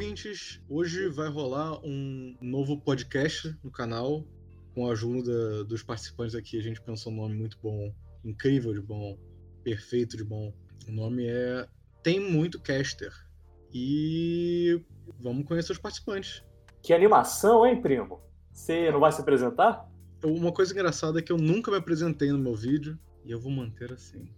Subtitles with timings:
[0.00, 0.58] ouvintes!
[0.66, 4.24] Hoje vai rolar um novo podcast no canal.
[4.74, 8.80] Com a ajuda dos participantes aqui, a gente pensou um nome muito bom, incrível de
[8.80, 9.18] bom,
[9.62, 10.54] perfeito de bom.
[10.88, 11.68] O nome é
[12.02, 13.12] Tem Muito Caster.
[13.74, 14.82] E
[15.18, 16.42] vamos conhecer os participantes.
[16.82, 18.22] Que animação, hein, primo?
[18.50, 19.86] Você não vai se apresentar?
[20.24, 23.52] Uma coisa engraçada é que eu nunca me apresentei no meu vídeo e eu vou
[23.52, 24.32] manter assim.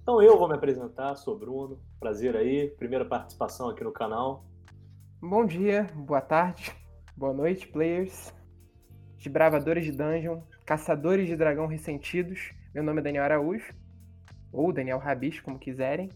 [0.00, 1.78] Então eu vou me apresentar, sou Bruno.
[2.00, 4.49] Prazer aí, primeira participação aqui no canal.
[5.22, 6.72] Bom dia, boa tarde,
[7.14, 8.32] boa noite, players,
[9.18, 12.52] desbravadores de dungeon, caçadores de dragão ressentidos.
[12.74, 13.74] Meu nome é Daniel Araújo,
[14.50, 16.08] ou Daniel Rabicho, como quiserem,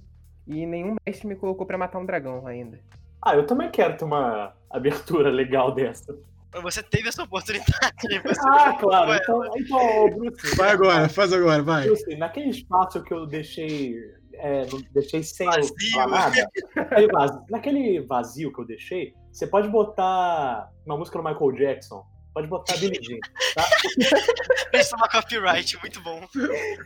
[0.47, 2.81] e nenhum mestre me colocou para matar um dragão ainda.
[3.21, 6.19] Ah, eu também quero ter uma abertura legal dessa.
[6.63, 7.69] Você teve essa oportunidade.
[8.25, 9.13] Você ah, claro.
[9.13, 10.57] Então, então Bruce.
[10.57, 11.85] Vai agora, faz agora, vai.
[11.85, 13.99] Bruce, naquele espaço que eu deixei.
[14.45, 15.75] É, deixei sem vazio.
[16.07, 16.51] nada.
[16.77, 22.05] Naquele vazio, naquele vazio que eu deixei, você pode botar uma música do Michael Jackson.
[22.35, 23.19] Pode botar Billie Jean,
[23.55, 23.65] tá?
[24.79, 26.21] Isso é uma copyright, muito bom.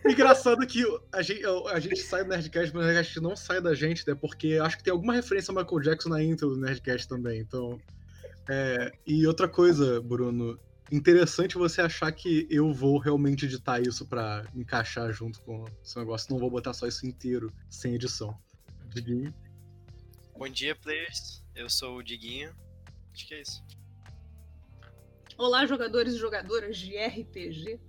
[0.07, 3.75] Engraçado que a gente, a gente sai do Nerdcast, mas o Nerdcast não sai da
[3.75, 4.15] gente, né?
[4.15, 7.77] Porque acho que tem alguma referência ao Michael Jackson na intro do Nerdcast também, então...
[8.51, 10.59] É, e outra coisa, Bruno,
[10.91, 16.01] interessante você achar que eu vou realmente editar isso para encaixar junto com o seu
[16.03, 16.33] negócio.
[16.33, 18.37] Não vou botar só isso inteiro, sem edição.
[18.89, 19.35] Diguinho.
[20.37, 21.45] Bom dia, players.
[21.55, 22.55] Eu sou o Diguinho.
[23.13, 23.63] Acho que é isso.
[25.37, 27.81] Olá, jogadores e jogadoras de RPG.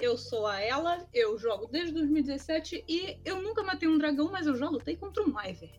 [0.00, 4.46] Eu sou a Ela, eu jogo desde 2017 e eu nunca matei um dragão, mas
[4.46, 5.72] eu já lutei contra um Wyvern.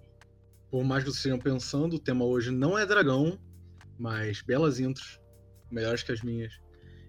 [0.72, 3.38] Por mais que vocês estejam pensando, o tema hoje não é dragão,
[4.00, 5.20] mas belas intros,
[5.74, 6.54] melhores que as minhas.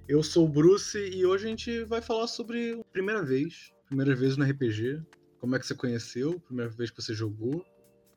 [0.09, 4.37] Eu sou o Bruce e hoje a gente vai falar sobre primeira vez, primeira vez
[4.37, 5.03] no RPG,
[5.39, 7.65] como é que você conheceu, primeira vez que você jogou,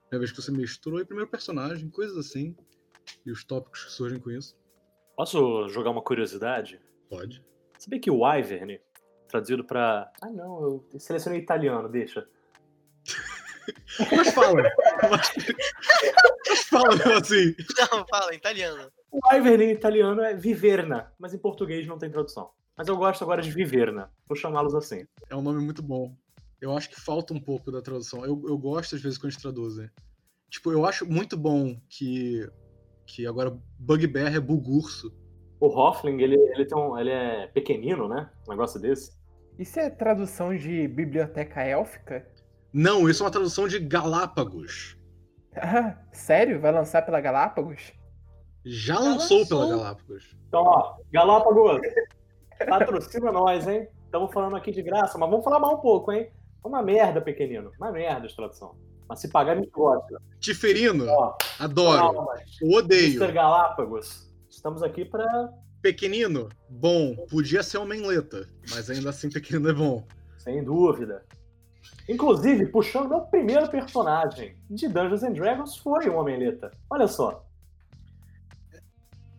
[0.10, 2.56] primeira vez que você misturou e primeiro personagem, coisas assim,
[3.26, 4.58] e os tópicos que surgem com isso.
[5.16, 6.80] Posso jogar uma curiosidade?
[7.10, 7.44] Pode.
[7.78, 8.80] Sabia que o Wyvern,
[9.28, 10.12] traduzido para.
[10.22, 12.28] Ah, não, eu selecionei italiano, deixa.
[14.16, 14.64] Mas fala.
[15.10, 15.32] Mas
[16.80, 17.56] fala assim.
[17.92, 18.92] Não, fala, em italiano.
[19.12, 22.50] O Wyvern em italiano é viverna, mas em português não tem tradução.
[22.76, 24.12] Mas eu gosto agora de viverna.
[24.28, 25.08] Vou chamá-los assim.
[25.30, 26.16] É um nome muito bom.
[26.62, 28.26] Eu acho que falta um pouco da tradução.
[28.26, 29.90] Eu, eu gosto às vezes quando eles traduzem.
[30.50, 32.48] Tipo, eu acho muito bom que,
[33.06, 35.12] que agora Bugbear é bugurso.
[35.60, 38.30] O Hoffling, ele, ele, tem um, ele é pequenino, né?
[38.48, 39.12] Um negócio desse.
[39.58, 42.28] Isso é tradução de biblioteca élfica?
[42.72, 44.97] Não, isso é uma tradução de Galápagos.
[45.62, 46.60] Ah, sério?
[46.60, 47.94] Vai lançar pela Galápagos?
[48.66, 50.38] Já, Já lançou, lançou, pela Galápagos.
[50.48, 51.82] Então, ó, Galápagos,
[52.68, 53.88] patrocina nós, hein?
[54.06, 56.32] Estamos falando aqui de graça, mas vamos falar mais um pouco, hein?
[56.64, 57.72] Uma merda, pequenino.
[57.80, 58.76] Uma merda de tradução.
[59.08, 60.22] Mas se pagar, a gente gosta.
[60.40, 61.98] Tiferino, ó, adoro.
[61.98, 63.22] Calma, odeio.
[63.22, 63.32] Mr.
[63.32, 67.16] Galápagos, estamos aqui para Pequenino, bom.
[67.30, 70.06] Podia ser uma menleta, mas ainda assim pequenino é bom.
[70.38, 71.24] Sem dúvida.
[72.08, 76.72] Inclusive, puxando meu primeiro personagem de Dungeons and Dragons foi o Homem-Leta.
[76.90, 77.46] Olha só.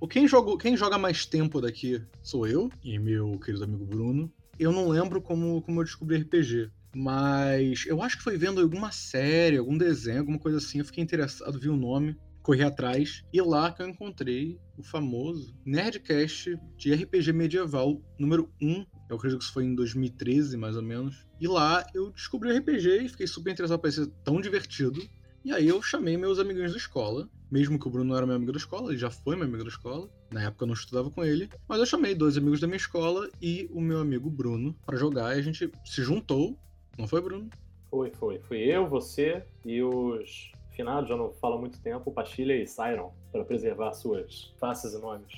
[0.01, 4.31] O quem joga, quem joga mais tempo daqui sou eu e meu querido amigo Bruno.
[4.59, 8.93] Eu não lembro como, como eu descobri RPG, mas eu acho que foi vendo alguma
[8.93, 10.79] série, algum desenho, alguma coisa assim.
[10.79, 15.55] Eu fiquei interessado, vi o nome, corri atrás e lá que eu encontrei o famoso
[15.65, 20.83] Nerdcast de RPG medieval número 1 eu acredito que isso foi em 2013, mais ou
[20.83, 21.27] menos.
[21.41, 25.01] E lá eu descobri o RPG e fiquei super interessado por ser tão divertido.
[25.45, 28.37] E aí eu chamei meus amiguinhos da escola, mesmo que o Bruno não era meu
[28.37, 30.09] amigo da escola, ele já foi meu amigo da escola.
[30.31, 33.29] Na época eu não estudava com ele, mas eu chamei dois amigos da minha escola
[33.41, 36.59] e o meu amigo Bruno para jogar e a gente se juntou.
[36.99, 37.49] Não foi, Bruno?
[37.89, 38.39] Foi, foi.
[38.41, 43.13] Fui eu, você e os finados, já não falo há muito tempo, Pastilha e Siron,
[43.33, 45.33] para preservar suas faces e nomes.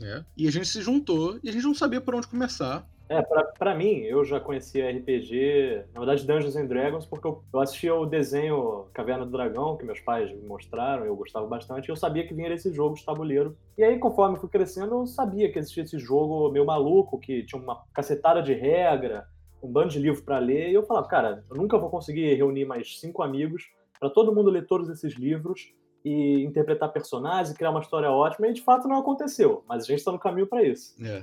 [0.00, 0.24] É.
[0.36, 2.88] E a gente se juntou e a gente não sabia por onde começar.
[3.12, 7.44] É, pra, pra mim, eu já conhecia RPG, na verdade Dungeons and Dragons, porque eu,
[7.52, 11.88] eu assistia o desenho Caverna do Dragão, que meus pais me mostraram, eu gostava bastante,
[11.88, 13.54] e eu sabia que vinha esse jogo de tabuleiro.
[13.76, 17.60] E aí, conforme fui crescendo, eu sabia que existia esse jogo meio maluco, que tinha
[17.60, 19.26] uma cacetada de regra,
[19.62, 22.64] um bando de livro para ler, e eu falava, cara, eu nunca vou conseguir reunir
[22.64, 23.70] mais cinco amigos
[24.00, 28.54] para todo mundo ler todos esses livros e interpretar personagens, criar uma história ótima, e
[28.54, 30.94] de fato não aconteceu, mas a gente está no caminho para isso.
[31.04, 31.22] É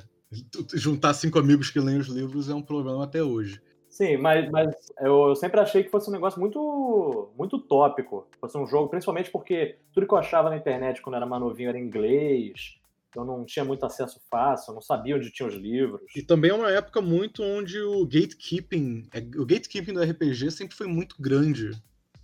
[0.73, 3.61] juntar cinco amigos que leem os livros é um problema até hoje.
[3.89, 8.27] Sim, mas, mas eu sempre achei que fosse um negócio muito, muito tópico.
[8.39, 11.69] Fosse um jogo, principalmente porque tudo que eu achava na internet quando era mais novinho
[11.69, 12.77] era inglês.
[13.15, 16.03] Eu não tinha muito acesso fácil, eu não sabia onde tinha os livros.
[16.15, 20.77] E também é uma época muito onde o gatekeeping, é, o gatekeeping do RPG sempre
[20.77, 21.71] foi muito grande,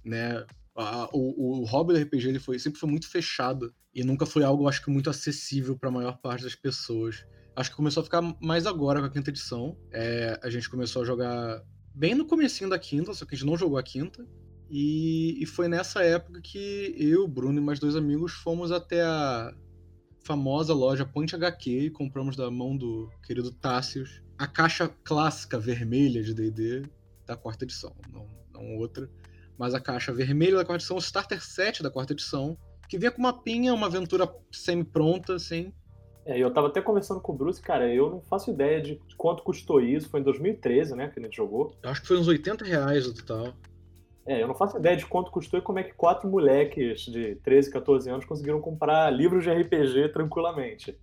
[0.04, 0.46] né?
[1.12, 4.68] O, o hobby do RPG ele foi, sempre foi muito fechado e nunca foi algo,
[4.68, 7.26] acho que, muito acessível para a maior parte das pessoas.
[7.56, 9.78] Acho que começou a ficar mais agora com a quinta edição.
[9.92, 11.64] É, a gente começou a jogar
[11.94, 14.26] bem no comecinho da quinta, só que a gente não jogou a quinta.
[14.70, 19.54] E, e foi nessa época que eu, Bruno e mais dois amigos fomos até a
[20.24, 26.22] famosa loja Point HQ e compramos da mão do querido Tássios a caixa clássica vermelha
[26.22, 26.84] de D&D
[27.26, 29.10] da quarta edição, não, não outra,
[29.58, 32.58] mas a caixa vermelha da quarta edição, o Starter 7 da quarta edição,
[32.90, 35.74] que vinha com uma pinha, uma aventura semi-pronta, assim.
[36.26, 39.44] É, eu tava até conversando com o Bruce, cara, eu não faço ideia de quanto
[39.44, 40.10] custou isso.
[40.10, 41.76] Foi em 2013, né, que a gente jogou.
[41.84, 43.54] Eu acho que foi uns 80 reais no total.
[44.26, 47.36] É, eu não faço ideia de quanto custou e como é que quatro moleques de
[47.44, 50.98] 13, 14 anos conseguiram comprar livros de RPG tranquilamente.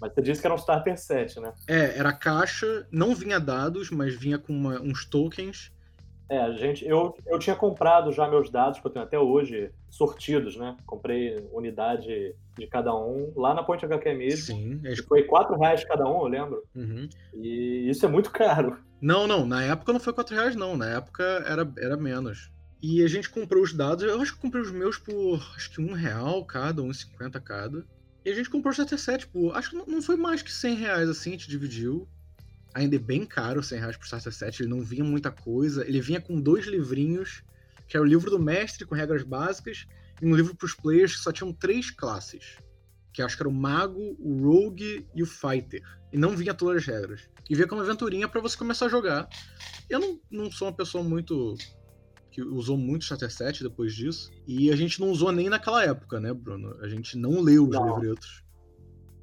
[0.00, 1.52] Mas você disse que era um Starter 7, né?
[1.66, 5.72] É, era caixa, não vinha dados, mas vinha com uma- uns tokens.
[6.30, 9.70] É, a gente, eu, eu tinha comprado já meus dados, que eu tenho até hoje,
[9.88, 10.76] sortidos, né?
[10.84, 14.44] Comprei unidade de cada um lá na Ponte HQ mesmo.
[14.56, 14.80] Sim.
[14.84, 16.62] a E gente- foi 4 reais cada um, eu lembro.
[16.74, 17.08] Uhum.
[17.34, 18.76] E isso é muito caro.
[19.00, 20.76] Não, não, na época não foi 4 reais, não.
[20.76, 22.50] Na época era, era menos.
[22.82, 25.80] E a gente comprou os dados, eu acho que comprei os meus por acho que
[25.80, 27.84] um real cada, 1,50 cada.
[28.24, 29.56] E a gente comprou o Starter 7 por.
[29.56, 32.06] Acho que não- não foi mais que 100 reais assim, a gente dividiu.
[32.78, 35.84] Ainda é bem caro 100 reais pro Starter 7, ele não vinha muita coisa.
[35.84, 37.42] Ele vinha com dois livrinhos,
[37.88, 39.84] que era o livro do mestre com regras básicas,
[40.22, 42.58] e um livro pros players que só tinham três classes.
[43.12, 45.82] Que acho que era o Mago, o Rogue e o Fighter.
[46.12, 47.28] E não vinha todas as regras.
[47.50, 49.28] E vinha com uma aventurinha pra você começar a jogar.
[49.90, 51.56] Eu não, não sou uma pessoa muito.
[52.30, 54.30] que usou muito Starter 7 depois disso.
[54.46, 56.78] E a gente não usou nem naquela época, né, Bruno?
[56.80, 57.98] A gente não leu os Não.
[57.98, 58.44] livretos.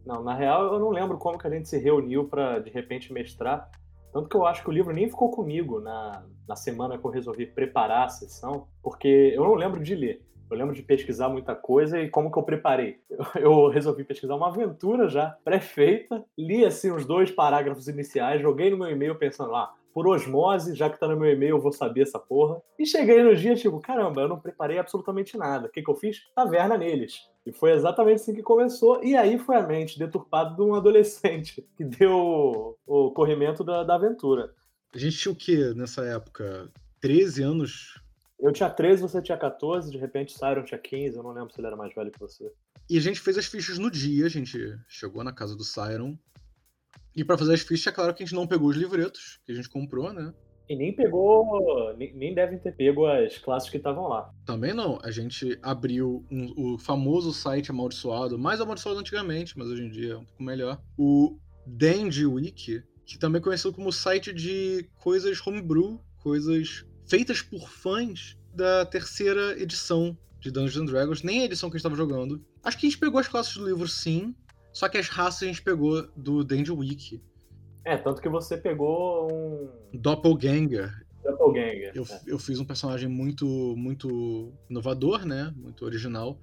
[0.06, 3.12] Não, na real, eu não lembro como que a gente se reuniu pra de repente
[3.12, 3.70] mestrar.
[4.14, 7.12] Tanto que eu acho que o livro nem ficou comigo na, na semana que eu
[7.12, 10.22] resolvi preparar a sessão, porque eu não lembro de ler.
[10.50, 13.00] Eu lembro de pesquisar muita coisa e como que eu preparei.
[13.36, 18.70] Eu, eu resolvi pesquisar uma aventura já pré-feita, li assim os dois parágrafos iniciais, joguei
[18.70, 21.72] no meu e-mail pensando, ah, por osmose, já que tá no meu e-mail, eu vou
[21.72, 22.62] saber essa porra.
[22.78, 25.68] E cheguei no dia, tipo, caramba, eu não preparei absolutamente nada.
[25.68, 26.20] O que, que eu fiz?
[26.36, 27.30] Taverna neles.
[27.46, 29.02] E foi exatamente assim que começou.
[29.02, 33.96] E aí foi a mente deturpada de um adolescente que deu o corrimento da, da
[33.96, 34.54] aventura.
[34.94, 36.70] A gente tinha o quê nessa época?
[37.00, 37.98] 13 anos?
[38.38, 41.62] Eu tinha 13, você tinha 14, de repente Siron tinha 15, eu não lembro se
[41.62, 42.52] ele era mais velho que você.
[42.90, 46.18] E a gente fez as fichas no dia, a gente chegou na casa do Siron.
[47.16, 49.52] E pra fazer as fichas, é claro que a gente não pegou os livretos que
[49.52, 50.34] a gente comprou, né?
[50.68, 51.96] E nem pegou.
[51.96, 54.30] Nem, nem devem ter pego as classes que estavam lá.
[54.46, 55.00] Também não.
[55.04, 60.14] A gente abriu um- o famoso site amaldiçoado, mais amaldiçoado antigamente, mas hoje em dia
[60.14, 60.82] é um pouco melhor.
[60.98, 67.70] O Dandy Wiki, que também é conhecido como site de coisas homebrew, coisas feitas por
[67.70, 71.96] fãs da terceira edição de Dungeons and Dragons, nem a edição que a gente estava
[71.96, 72.44] jogando.
[72.64, 74.34] Acho que a gente pegou as classes do livro, sim,
[74.76, 77.22] só que as raças a gente pegou do Dandy Wiki.
[77.86, 79.70] É, tanto que você pegou um.
[79.98, 80.92] Doppelganger,
[81.24, 81.92] Doppelganger.
[81.96, 82.22] Eu, É.
[82.28, 83.46] eu fiz um personagem muito,
[83.78, 85.54] muito inovador, né?
[85.56, 86.38] Muito original.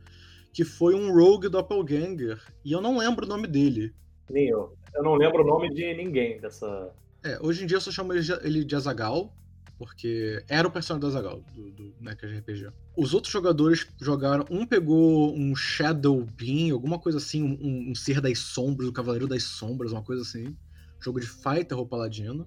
[0.51, 2.41] Que foi um Rogue Doppelganger.
[2.65, 3.93] E eu não lembro o nome dele.
[4.31, 4.75] Nem eu.
[4.95, 6.91] Eu não lembro o nome de ninguém dessa.
[7.23, 9.35] É, hoje em dia eu só chamo ele de Azagal.
[9.83, 12.71] Porque era o personagem do Azagal, do, do NECA RPG.
[12.97, 14.47] Os outros jogadores jogaram.
[14.49, 19.27] Um pegou um Shadow Beam, alguma coisa assim, um, um ser das sombras, o Cavaleiro
[19.27, 20.57] das Sombras, uma coisa assim.
[21.01, 22.47] Jogo de fighter ou paladino.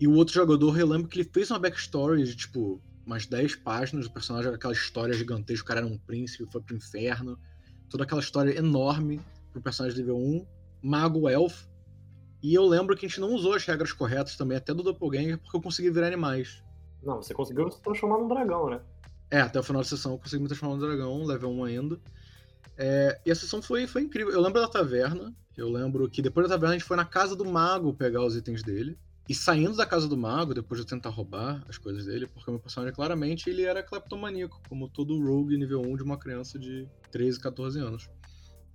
[0.00, 3.56] E o outro jogador, eu lembro que ele fez uma backstory de tipo umas 10
[3.56, 4.06] páginas.
[4.06, 7.38] O personagem aquela história gigantesca, o cara era um príncipe, foi pro inferno.
[7.90, 9.20] Toda aquela história enorme
[9.52, 10.46] pro personagem nível 1.
[10.82, 11.66] Mago Elf.
[12.42, 15.36] E eu lembro que a gente não usou as regras corretas também, até do Doppelganger,
[15.36, 16.62] porque eu consegui virar animais.
[17.02, 18.80] Não, você conseguiu se transformar num dragão, né?
[19.30, 22.00] É, até o final da sessão eu consegui me transformar no dragão, level 1 ainda.
[22.76, 24.32] É, e a sessão foi, foi incrível.
[24.32, 25.34] Eu lembro da taverna.
[25.56, 28.36] Eu lembro que depois da taverna a gente foi na casa do mago pegar os
[28.36, 28.98] itens dele.
[29.28, 32.54] E saindo da casa do mago, depois de tentar roubar as coisas dele, porque o
[32.54, 36.88] meu personagem claramente ele era cleptomaníaco, como todo rogue nível 1 de uma criança de
[37.12, 38.10] 13, 14 anos.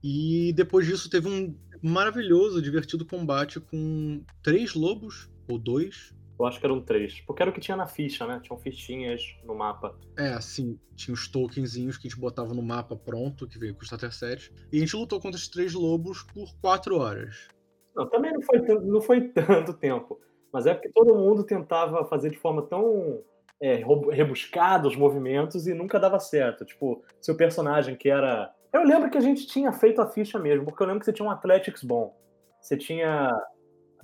[0.01, 6.59] E depois disso teve um maravilhoso, divertido combate com três lobos, ou dois, Eu acho
[6.59, 7.21] que eram três.
[7.21, 8.39] Porque era o que tinha na ficha, né?
[8.43, 9.97] Tinham fichinhas no mapa.
[10.17, 13.81] É, assim, tinha os tokenzinhos que a gente botava no mapa pronto, que veio com
[13.81, 14.53] o Starter 7.
[14.71, 17.47] E a gente lutou contra os três lobos por quatro horas.
[17.95, 20.19] Não, também não foi, não foi tanto tempo.
[20.51, 23.21] Mas é porque todo mundo tentava fazer de forma tão
[23.61, 23.75] é,
[24.11, 26.65] rebuscada os movimentos e nunca dava certo.
[26.65, 28.53] Tipo, seu personagem que era.
[28.73, 31.13] Eu lembro que a gente tinha feito a ficha mesmo, porque eu lembro que você
[31.13, 32.13] tinha um Athletics bom.
[32.59, 33.31] Você tinha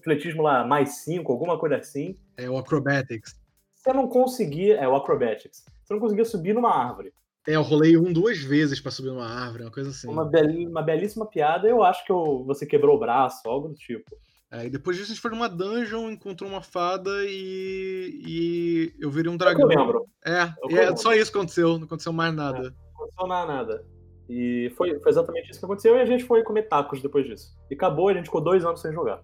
[0.02, 2.18] atletismo lá mais 5, alguma coisa assim.
[2.38, 3.40] É o Acrobatics.
[3.76, 4.76] Você não conseguia.
[4.78, 5.66] É o Acrobatics.
[5.84, 7.14] Você não conseguia subir numa árvore.
[7.48, 10.08] É, eu rolei um duas vezes pra subir numa árvore, uma coisa assim.
[10.08, 13.74] Uma, bel- uma belíssima piada, eu acho que eu- você quebrou o braço, algo do
[13.76, 14.16] tipo.
[14.52, 19.32] Aí depois disso a gente foi numa dungeon, encontrou uma fada e, e eu virei
[19.32, 19.86] um É o que eu dragão.
[19.86, 20.06] lembro.
[20.26, 22.60] É, É e eu é só isso que aconteceu, não aconteceu mais nada.
[22.60, 23.86] Não aconteceu nada, nada.
[24.30, 27.54] E foi, foi exatamente isso que aconteceu e a gente foi comer tacos depois disso.
[27.70, 29.22] E acabou, a gente ficou dois anos sem jogar.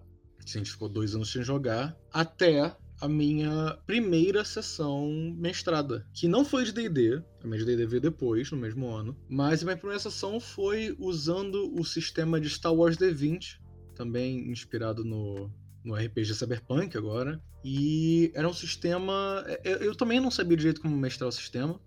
[0.54, 6.44] A gente ficou dois anos sem jogar, até a minha primeira sessão mestrada, que não
[6.44, 10.00] foi de D&D, a minha D&D veio depois, no mesmo ano, mas a minha primeira
[10.00, 13.60] sessão foi usando o sistema de Star Wars D20,
[13.94, 15.50] também inspirado no,
[15.84, 19.44] no RPG Cyberpunk agora, e era um sistema...
[19.62, 21.80] Eu, eu também não sabia direito como mestrar o sistema,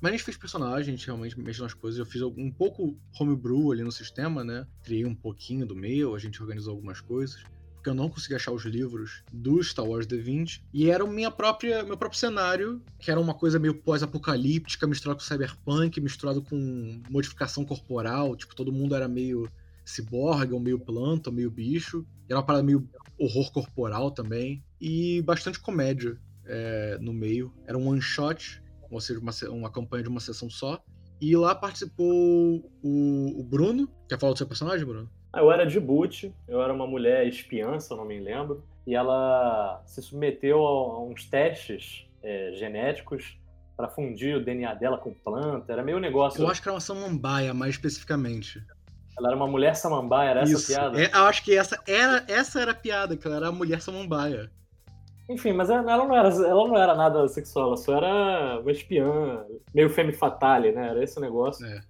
[0.00, 1.98] mas a gente fez personagem, a gente realmente mexeu nas coisas.
[1.98, 4.66] Eu fiz um pouco homebrew ali no sistema, né?
[4.82, 7.42] Criei um pouquinho do meu, a gente organizou algumas coisas
[7.86, 10.60] porque eu não consegui achar os livros do Star Wars D20.
[10.74, 15.20] E era o minha própria, meu próprio cenário, que era uma coisa meio pós-apocalíptica, misturado
[15.20, 18.34] com cyberpunk, misturado com modificação corporal.
[18.34, 19.48] Tipo, todo mundo era meio
[19.84, 22.04] ciborgue, ou meio planta, ou meio bicho.
[22.28, 24.64] Era uma parada meio horror corporal também.
[24.80, 27.52] E bastante comédia é, no meio.
[27.68, 30.82] Era um one-shot, ou seja, uma, uma campanha de uma sessão só.
[31.20, 33.88] E lá participou o, o Bruno.
[34.08, 35.08] Quer falar do seu personagem, Bruno?
[35.36, 38.64] Ah, Eu era de boot, eu era uma mulher espiã, se eu não me lembro,
[38.86, 43.38] e ela se submeteu a uns testes é, genéticos
[43.76, 45.70] para fundir o DNA dela com planta.
[45.72, 46.42] Era meio negócio.
[46.42, 48.62] Eu acho que era uma samambaia, mais especificamente.
[49.18, 50.72] Ela era uma mulher samambaia, era essa a Isso.
[50.72, 51.00] piada?
[51.00, 53.82] É, eu acho que essa era, essa era a piada, que ela era a mulher
[53.82, 54.50] samambaia.
[55.28, 58.70] Enfim, mas ela ela não, era, ela não era nada sexual, ela só era uma
[58.70, 60.88] espiã, meio femme fatale, né?
[60.88, 61.66] Era esse o negócio.
[61.66, 61.80] É.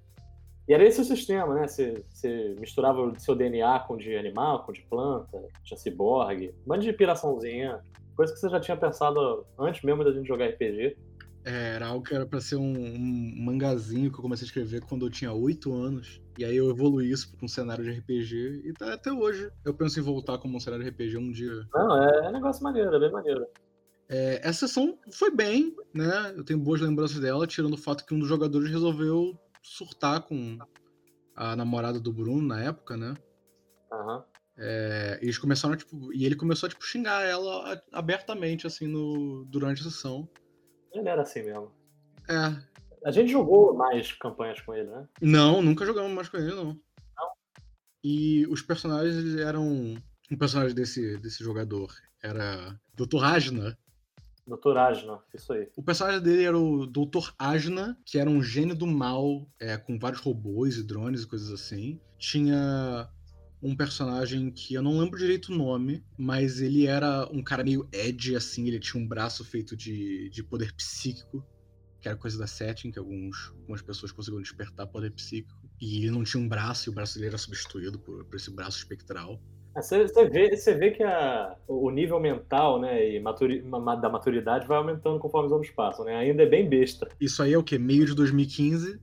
[0.69, 1.69] E era esse o sistema, né?
[1.69, 6.75] Você, você misturava o seu DNA com de animal, com de planta, tinha ciborgue, um
[6.75, 7.81] monte de piraçãozinha,
[8.17, 10.97] coisa que você já tinha pensado antes mesmo da gente jogar RPG.
[11.45, 14.83] É, Era algo que era pra ser um, um mangazinho que eu comecei a escrever
[14.83, 16.21] quando eu tinha 8 anos.
[16.37, 18.63] E aí eu evoluí isso pra um cenário de RPG.
[18.65, 19.49] E tá até hoje.
[19.65, 21.65] Eu penso em voltar como um cenário de RPG um dia.
[21.73, 23.47] Não, é, é negócio maneiro, é bem maneiro.
[24.09, 26.35] É, essa sessão foi bem, né?
[26.37, 30.59] Eu tenho boas lembranças dela, tirando o fato que um dos jogadores resolveu surtar com
[31.35, 33.15] a namorada do Bruno na época, né?
[33.93, 34.25] Aham.
[34.59, 39.83] É, eles começaram, tipo, e ele começou a tipo, xingar ela abertamente, assim, no, durante
[39.83, 40.29] a sessão.
[40.93, 41.71] Ele era assim mesmo.
[42.29, 42.57] É.
[43.05, 45.07] A gente jogou mais campanhas com ele, né?
[45.21, 46.81] Não, nunca jogamos mais com ele, não.
[48.03, 49.97] E os personagens eram.
[50.31, 51.93] Um personagem desse, desse jogador
[52.23, 53.23] era Dr.
[53.23, 53.79] Ajna.
[54.47, 55.69] Doutor Ajna, isso aí.
[55.77, 57.33] O personagem dele era o Dr.
[57.37, 61.51] Ajna, que era um gênio do mal, é, com vários robôs e drones e coisas
[61.51, 62.01] assim.
[62.17, 63.11] Tinha
[63.61, 67.89] um personagem que eu não lembro direito o nome, mas ele era um cara meio
[67.91, 71.45] edgy, assim, ele tinha um braço feito de, de poder psíquico,
[72.01, 75.69] que era coisa da setting, que alguns, algumas pessoas conseguiram despertar poder psíquico.
[75.81, 78.51] E ele não tinha um braço, e o braço dele era substituído por, por esse
[78.51, 79.43] braço espectral.
[79.77, 84.09] Você, você vê, você vê que a- o nível mental né, e maturi- ma- da
[84.09, 86.17] maturidade vai aumentando conforme os anos passam, né?
[86.17, 87.07] Ainda é bem besta.
[87.21, 87.79] Isso aí é o quê?
[87.79, 88.99] Meio de 2015.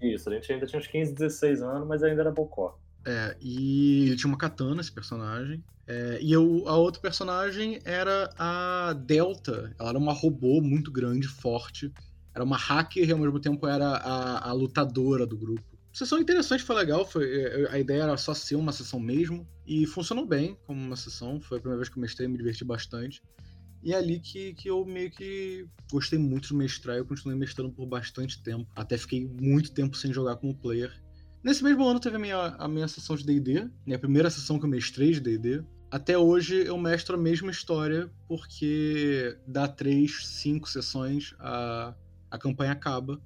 [0.00, 2.78] Isso, a gente ainda tinha uns 15, 16 anos, mas ainda era bocó.
[3.04, 5.62] É, e ele tinha uma katana, esse personagem.
[5.86, 9.74] É, e eu- a outra personagem era a Delta.
[9.78, 11.92] Ela era uma robô muito grande, forte.
[12.34, 15.62] Era uma hacker e ao mesmo tempo era a, a lutadora do grupo.
[15.92, 17.06] Sessão interessante, foi legal.
[17.06, 19.46] Foi, é, a ideia era só ser uma sessão mesmo.
[19.66, 21.40] E funcionou bem como uma sessão.
[21.40, 23.20] Foi a primeira vez que eu mestrei, me diverti bastante.
[23.82, 26.96] E é ali que, que eu meio que gostei muito de mestrar.
[26.96, 28.66] Eu continuei mestrando por bastante tempo.
[28.74, 30.92] Até fiquei muito tempo sem jogar como player.
[31.42, 34.64] Nesse mesmo ano teve a minha, a minha sessão de D&D, a primeira sessão que
[34.64, 35.64] eu mestrei de D&D.
[35.90, 41.94] Até hoje eu mestro a mesma história, porque dá três, cinco sessões, a,
[42.30, 43.20] a campanha acaba.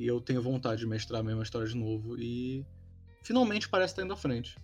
[0.00, 2.16] E eu tenho vontade de mestrar a mesma história de novo.
[2.18, 2.64] E
[3.22, 4.56] finalmente parece estar indo à frente.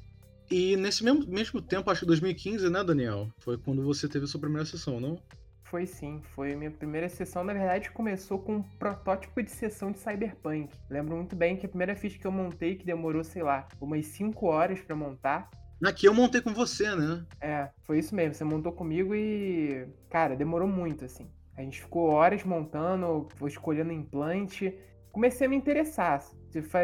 [0.50, 3.28] E nesse mesmo, mesmo tempo, acho que 2015, né, Daniel?
[3.40, 5.19] Foi quando você teve a sua primeira sessão, não?
[5.64, 7.45] Foi sim, foi a minha primeira sessão.
[7.45, 10.75] Na verdade, começou com um protótipo de sessão de Cyberpunk.
[10.88, 14.07] Lembro muito bem que a primeira ficha que eu montei, que demorou, sei lá, umas
[14.07, 15.50] 5 horas pra montar.
[15.85, 17.26] Aqui eu montei com você, né?
[17.43, 18.33] É, foi isso mesmo.
[18.33, 19.87] Você montou comigo e.
[20.09, 21.28] Cara, demorou muito, assim.
[21.55, 24.75] A gente ficou horas montando, escolhendo implante.
[25.16, 26.23] Comecei a me interessar.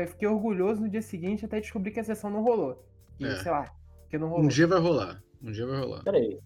[0.09, 2.83] Fiquei orgulhoso no dia seguinte até descobrir que a sessão não rolou.
[3.21, 3.37] E, É.
[3.37, 3.71] sei lá,
[4.09, 4.47] que não rolou.
[4.47, 5.23] Um dia vai rolar.
[5.43, 6.03] Um dia vai rolar.
[6.03, 6.39] Peraí,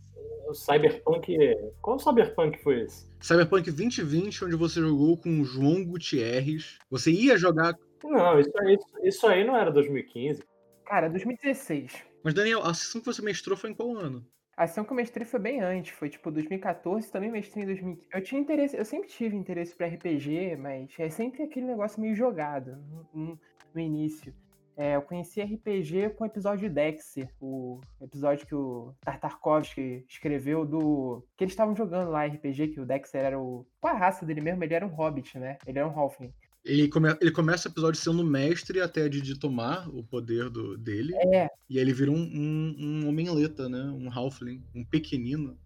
[0.49, 1.39] o Cyberpunk.
[1.81, 3.09] Qual Cyberpunk foi esse?
[3.21, 6.77] Cyberpunk 2020, onde você jogou com o João Gutierrez.
[6.91, 7.73] Você ia jogar.
[8.03, 10.43] Não, isso aí, isso aí não era 2015.
[10.87, 12.03] Cara, 2016.
[12.25, 14.27] Mas, Daniel, a sessão que você mestrou foi em qual ano?
[14.57, 18.09] A ação que eu mestrei foi bem antes, foi tipo 2014, também mestrei em 2015.
[18.11, 22.15] Eu tinha interesse, eu sempre tive interesse para RPG, mas é sempre aquele negócio meio
[22.15, 22.79] jogado
[23.13, 23.39] no,
[23.75, 24.35] no início.
[24.75, 31.23] É, eu conheci RPG com o episódio Dexter, o episódio que o Tartakovsky escreveu do.
[31.37, 33.67] que eles estavam jogando lá RPG, que o Dexter era o.
[33.79, 34.65] Qual a raça dele mesmo?
[34.65, 35.59] Ele era um hobbit, né?
[35.67, 36.33] Ele era um Halfling.
[36.67, 37.17] Ele, come...
[37.21, 40.77] ele começa o episódio sendo mestre até a Didi tomar o poder do...
[40.77, 41.15] dele.
[41.15, 41.49] É.
[41.71, 43.83] E aí ele vira um, um, um né?
[43.95, 45.57] Um Halfling, um pequenino.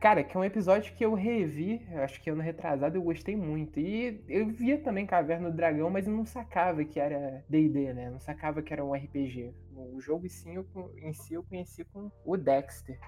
[0.00, 3.78] Cara, que é um episódio que eu revi, acho que ano retrasado, eu gostei muito.
[3.78, 8.08] E eu via também Caverna do Dragão, mas eu não sacava que era D&D, né?
[8.08, 9.52] Não sacava que era um RPG.
[9.74, 10.66] O jogo em si, eu,
[11.02, 12.98] em si eu conheci com o Dexter.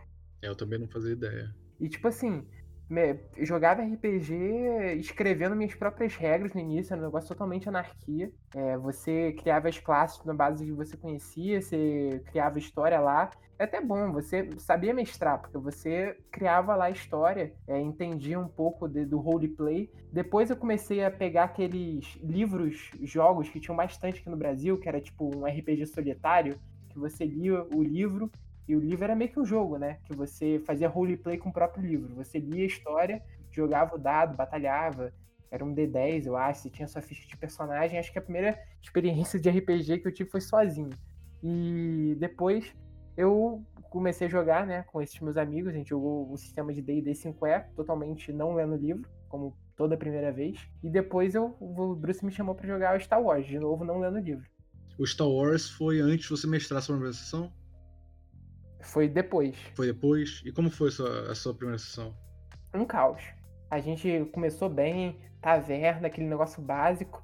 [0.42, 1.54] É, eu também não fazia ideia.
[1.80, 2.46] E tipo assim,
[3.38, 8.30] jogava RPG escrevendo minhas próprias regras no início, era um negócio totalmente anarquia.
[8.54, 13.30] É, você criava as classes na base que você conhecia, você criava história lá.
[13.58, 18.48] É até bom, você sabia mestrar, porque você criava lá a história, é, entendia um
[18.48, 19.90] pouco de, do roleplay.
[20.12, 24.88] Depois eu comecei a pegar aqueles livros, jogos que tinham bastante aqui no Brasil, que
[24.88, 26.58] era tipo um RPG solitário,
[26.88, 28.30] que você lia o livro
[28.68, 29.98] e o livro era meio que um jogo, né?
[30.04, 32.14] Que você fazia roleplay com o próprio livro.
[32.14, 35.12] Você lia a história, jogava o dado, batalhava.
[35.50, 36.62] Era um D10, eu acho.
[36.62, 37.98] Você tinha sua ficha de personagem.
[37.98, 40.90] Acho que a primeira experiência de RPG que eu tive foi sozinho.
[41.42, 42.72] E depois
[43.16, 45.74] eu comecei a jogar, né, com esses meus amigos.
[45.74, 49.98] A gente jogou o sistema de D&D 5e, totalmente não lendo livro, como toda a
[49.98, 50.58] primeira vez.
[50.82, 53.98] E depois eu, o Bruce me chamou para jogar o Star Wars, de novo não
[53.98, 54.46] lendo livro.
[54.98, 57.52] O Star Wars foi antes de você mestrar sua sessão?
[58.82, 59.56] Foi depois.
[59.74, 60.42] Foi depois?
[60.44, 62.14] E como foi a sua, a sua primeira sessão?
[62.74, 63.22] Um caos.
[63.70, 67.22] A gente começou bem, taverna, aquele negócio básico,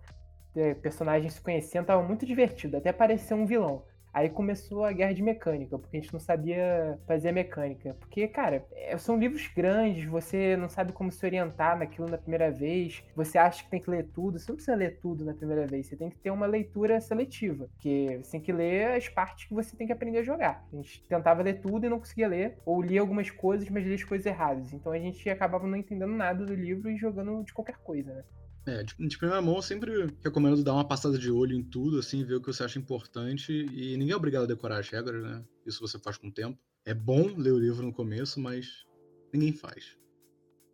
[0.83, 3.85] personagens se conhecendo, tava muito divertido, até parecer um vilão.
[4.13, 7.95] Aí começou a guerra de mecânica, porque a gente não sabia fazer a mecânica.
[8.01, 12.51] Porque, cara, é, são livros grandes, você não sabe como se orientar naquilo na primeira
[12.51, 15.67] vez, você acha que tem que ler tudo, você não precisa ler tudo na primeira
[15.67, 19.47] vez, você tem que ter uma leitura seletiva, porque você tem que ler as partes
[19.47, 20.67] que você tem que aprender a jogar.
[20.73, 23.95] A gente tentava ler tudo e não conseguia ler, ou lia algumas coisas, mas lia
[23.95, 24.73] as coisas erradas.
[24.73, 28.25] Então a gente acabava não entendendo nada do livro e jogando de qualquer coisa, né?
[28.67, 31.99] É, de, de, primeira mão, eu sempre recomendo dar uma passada de olho em tudo,
[31.99, 33.53] assim, ver o que você acha importante.
[33.53, 35.43] E ninguém é obrigado a decorar as regras, né?
[35.67, 36.59] Isso você faz com o tempo.
[36.85, 38.85] É bom ler o livro no começo, mas
[39.33, 39.97] ninguém faz.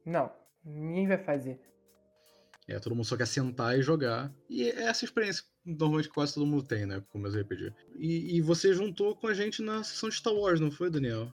[0.05, 0.31] Não,
[0.64, 1.61] ninguém vai fazer.
[2.66, 4.35] É, todo mundo só quer sentar e jogar.
[4.49, 7.03] E é essa experiência normalmente quase todo mundo tem, né?
[7.11, 7.73] Com meus RPG.
[7.97, 11.33] E, e você juntou com a gente na sessão de Star Wars, não foi, Daniel?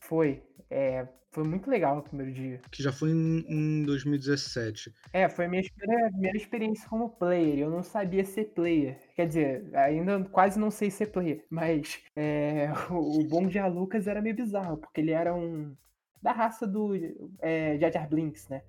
[0.00, 0.42] Foi.
[0.70, 2.60] É, foi muito legal o primeiro dia.
[2.70, 4.94] Que já foi em, em 2017.
[5.12, 7.58] É, foi a minha primeira, primeira experiência como player.
[7.58, 8.96] Eu não sabia ser player.
[9.16, 11.44] Quer dizer, ainda quase não sei ser player.
[11.50, 15.76] Mas é, o, o bom de A Lucas era meio bizarro, porque ele era um.
[16.22, 16.94] da raça do
[17.40, 18.62] é, Jar Jar Blinks, né?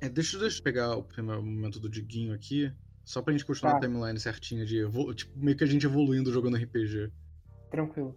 [0.00, 2.72] É, deixa, deixa eu pegar o primeiro momento do Diguinho aqui.
[3.04, 3.78] Só pra gente continuar tá.
[3.78, 4.84] a timeline certinha de
[5.16, 7.10] tipo, meio que a gente evoluindo jogando RPG.
[7.68, 8.16] Tranquilo.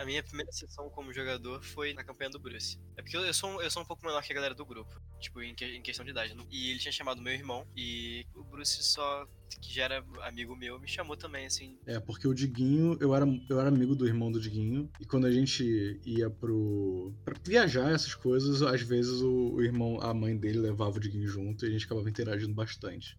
[0.00, 2.78] A minha primeira sessão como jogador foi na campanha do Bruce.
[2.96, 5.42] É porque eu sou, eu sou um pouco menor que a galera do grupo, tipo,
[5.42, 6.34] em, que, em questão de idade.
[6.50, 9.28] E ele tinha chamado meu irmão, e o Bruce só,
[9.60, 11.78] que já era amigo meu, me chamou também, assim.
[11.84, 15.26] É, porque o Diguinho, eu era, eu era amigo do irmão do Diguinho, e quando
[15.26, 17.12] a gente ia pro.
[17.22, 21.28] pra viajar, essas coisas, às vezes o, o irmão, a mãe dele levava o Diguinho
[21.28, 23.18] junto e a gente acabava interagindo bastante.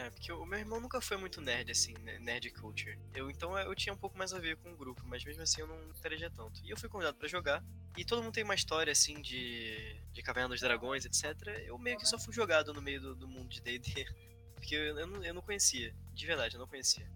[0.00, 2.98] É, porque o meu irmão nunca foi muito nerd, assim, né, nerd culture.
[3.14, 5.60] Eu, então eu tinha um pouco mais a ver com o grupo, mas mesmo assim
[5.60, 6.58] eu não interagia tanto.
[6.64, 7.62] E eu fui convidado para jogar,
[7.98, 11.34] e todo mundo tem uma história, assim, de, de Caverna dos Dragões, etc.
[11.66, 14.06] Eu meio que só fui jogado no meio do, do mundo de D&D,
[14.56, 17.06] porque eu, eu, não, eu não conhecia, de verdade, eu não conhecia.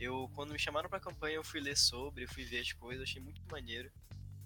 [0.00, 3.22] Eu, quando me chamaram pra campanha, eu fui ler sobre, fui ver as coisas, achei
[3.22, 3.92] muito maneiro.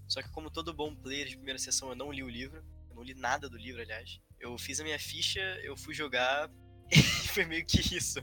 [0.07, 2.96] Só que como todo bom player de primeira sessão, eu não li o livro, eu
[2.96, 4.20] não li nada do livro, aliás.
[4.38, 6.51] Eu fiz a minha ficha, eu fui jogar
[7.33, 8.21] foi meio que isso.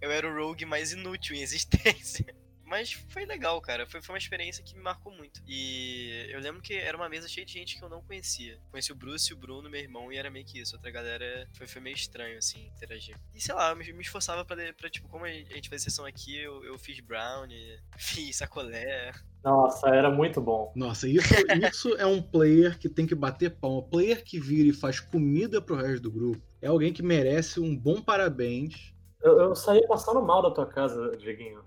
[0.00, 2.26] Eu era o rogue mais inútil em existência.
[2.68, 3.86] Mas foi legal, cara.
[3.86, 5.40] Foi, foi uma experiência que me marcou muito.
[5.48, 8.60] E eu lembro que era uma mesa cheia de gente que eu não conhecia.
[8.70, 10.76] Conheci o Bruce, o Bruno, meu irmão, e era meio que isso.
[10.76, 13.16] Outra galera foi, foi meio estranho, assim, interagir.
[13.34, 16.04] E sei lá, eu me, me esforçava pra, pra, tipo, como a gente faz sessão
[16.04, 19.12] aqui, eu, eu fiz brownie, fiz sacolé.
[19.42, 20.72] Nossa, era muito bom.
[20.74, 21.32] Nossa, isso,
[21.68, 23.82] isso é um player que tem que bater palma.
[23.82, 27.76] Player que vira e faz comida pro resto do grupo é alguém que merece um
[27.76, 28.92] bom parabéns.
[29.22, 31.60] Eu, eu saí passando mal da tua casa, Dieguinho.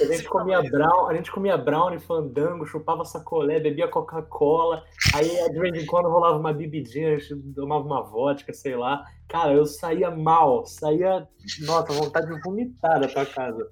[0.00, 5.58] A gente comia brown, a gente comia brownie, fandango, chupava sacolé, bebia Coca-Cola, aí de
[5.58, 9.04] vez em quando rolava uma bebidinha, a gente tomava uma vodka, sei lá.
[9.28, 11.26] Cara, eu saía mal, saía,
[11.60, 13.70] nossa, vontade de vomitar da tua casa.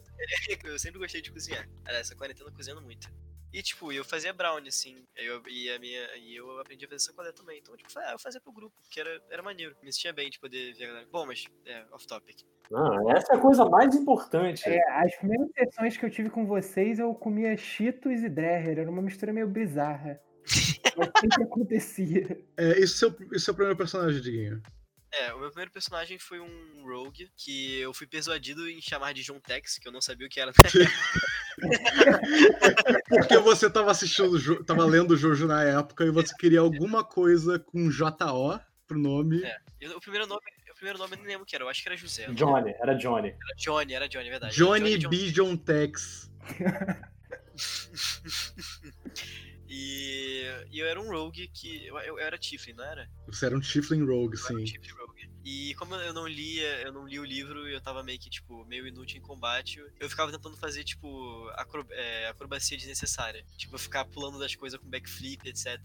[0.65, 1.69] Eu sempre gostei de cozinhar.
[1.87, 3.09] Essa quarentena cozinhando muito.
[3.53, 5.05] E, tipo, eu fazia brownie, assim.
[5.17, 7.59] Eu, e, a minha, e eu aprendi a fazer sacolé também.
[7.59, 9.75] Então, tipo, eu fazia pro grupo, porque era, era maneiro.
[9.83, 11.09] Me sentia bem de poder ver a galera.
[11.11, 12.45] Bom, mas, é, off-topic.
[12.71, 14.69] Não, essa é a coisa mais importante.
[14.69, 18.79] É, as primeiras sessões que eu tive com vocês, eu comia Cheetos e Dreher.
[18.79, 20.21] Era uma mistura meio bizarra.
[20.97, 22.45] Mas sempre acontecia.
[22.57, 24.63] É, esse é o, esse é o primeiro personagem, Diguinho.
[25.13, 29.23] É, o meu primeiro personagem foi um rogue que eu fui persuadido em chamar de
[29.23, 31.30] John Tex, que eu não sabia o que era na época.
[33.09, 37.59] Porque você tava assistindo, tava lendo o Jojo na época e você queria alguma coisa
[37.59, 39.43] com J-O pro nome.
[39.43, 41.69] É, eu- o primeiro nome, o primeiro nome eu não lembro o que era, eu
[41.69, 42.27] acho que era José.
[42.33, 43.29] Johnny, era Johnny.
[43.29, 44.57] Era Johnny, era Johnny, é verdade.
[44.57, 45.31] Johnny John- B.
[45.31, 46.31] John Tex.
[49.69, 51.87] E, e eu era um rogue que.
[51.87, 53.09] Eu, eu era Tiflin, não era?
[53.29, 54.65] Você era um Tiflin Rogue, Eu era um sim.
[54.65, 55.30] Tiflin Rogue.
[55.45, 58.29] E como eu não lia, eu não li o livro e eu tava meio que,
[58.29, 63.45] tipo, meio inútil em combate, eu ficava tentando fazer, tipo, acro- é, acrobacia desnecessária.
[63.57, 65.79] Tipo, ficar pulando das coisas com backflip, etc.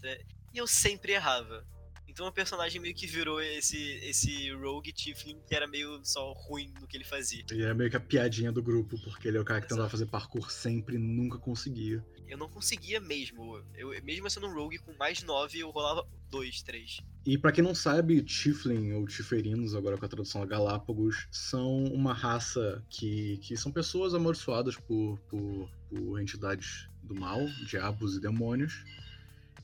[0.52, 1.66] E eu sempre errava.
[2.08, 6.72] Então o personagem meio que virou esse, esse rogue Tiflin que era meio só ruim
[6.80, 7.44] no que ele fazia.
[7.50, 9.82] Ele era meio que a piadinha do grupo, porque ele é o cara que tentava
[9.82, 9.98] Exato.
[9.98, 12.02] fazer parkour sempre e nunca conseguia.
[12.28, 13.62] Eu não conseguia mesmo.
[13.74, 17.00] Eu, mesmo sendo um rogue com mais 9, eu rolava 2, 3.
[17.24, 21.84] E pra quem não sabe, Tiflin ou Tiferinos, agora com a tradução a Galápagos, são
[21.84, 28.20] uma raça que, que são pessoas amaldiçoadas por, por, por entidades do mal, diabos e
[28.20, 28.84] demônios.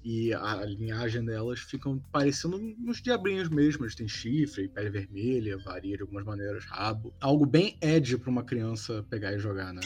[0.05, 3.85] E a linhagem delas ficam parecendo uns diabrinhos mesmo.
[3.85, 7.15] Eles têm chifre, pele vermelha, varia de algumas maneiras, rabo.
[7.21, 9.83] Algo bem Ed pra uma criança pegar e jogar, né?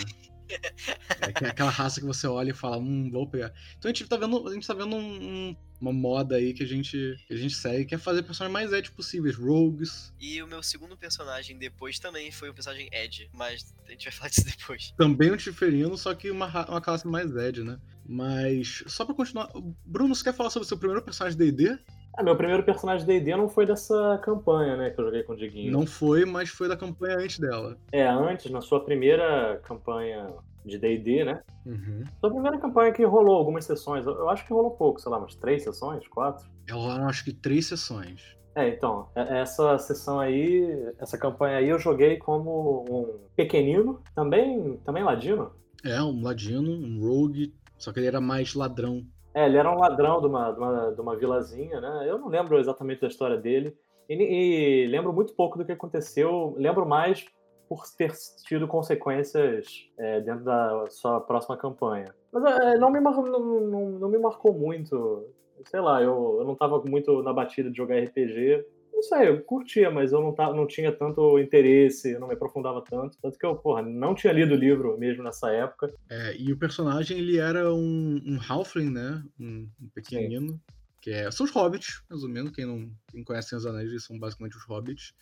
[1.20, 3.52] É que- aquela raça que você olha e fala, hum, vou pegar.
[3.78, 6.62] Então a gente tá vendo, a gente tá vendo um- um- uma moda aí que
[6.62, 10.12] a gente, que a gente segue, que é fazer personagens mais Ed possíveis, rogues.
[10.18, 14.12] E o meu segundo personagem depois também foi o personagem Ed, mas a gente vai
[14.12, 14.94] falar disso depois.
[14.96, 17.78] Também um Tiferino, só que uma, uma classe mais Ed, né?
[18.08, 19.50] Mas, só pra continuar,
[19.84, 21.76] Bruno, você quer falar sobre o seu primeiro personagem D&D?
[22.16, 25.36] Ah, meu primeiro personagem D&D não foi dessa campanha, né, que eu joguei com o
[25.36, 25.70] Diguinho.
[25.70, 27.76] Não foi, mas foi da campanha antes dela.
[27.92, 30.32] É, antes, na sua primeira campanha
[30.64, 31.42] de D&D, né?
[31.66, 32.04] Uhum.
[32.18, 34.06] Sua primeira campanha que rolou algumas sessões.
[34.06, 36.48] Eu eu acho que rolou pouco, sei lá, umas três sessões, quatro.
[36.70, 38.34] Rolaram acho que três sessões.
[38.54, 44.78] É, então, é- essa sessão aí, essa campanha aí eu joguei como um pequenino, também,
[44.78, 45.52] também ladino.
[45.84, 49.04] É, um ladino, um rogue, só que ele era mais ladrão.
[49.36, 52.08] É, ele era um ladrão de uma, de uma, de uma vilazinha, né?
[52.08, 53.76] Eu não lembro exatamente da história dele.
[54.08, 56.54] E, e lembro muito pouco do que aconteceu.
[56.56, 57.26] Lembro mais
[57.68, 58.14] por ter
[58.46, 62.14] tido consequências é, dentro da sua próxima campanha.
[62.32, 65.28] Mas é, não, me não, não, não me marcou muito.
[65.66, 68.64] Sei lá, eu, eu não tava muito na batida de jogar RPG.
[68.96, 72.32] Não sei, eu curtia, mas eu não, tava, não tinha tanto interesse, eu não me
[72.32, 73.18] aprofundava tanto.
[73.20, 75.92] Tanto que eu, porra, não tinha lido o livro mesmo nessa época.
[76.08, 79.22] É, e o personagem, ele era um, um halfling, né?
[79.38, 80.58] Um, um pequenino.
[81.02, 82.50] Que é, são os hobbits, resumindo.
[82.50, 85.12] Quem não quem conhece os anéis, eles são basicamente os hobbits.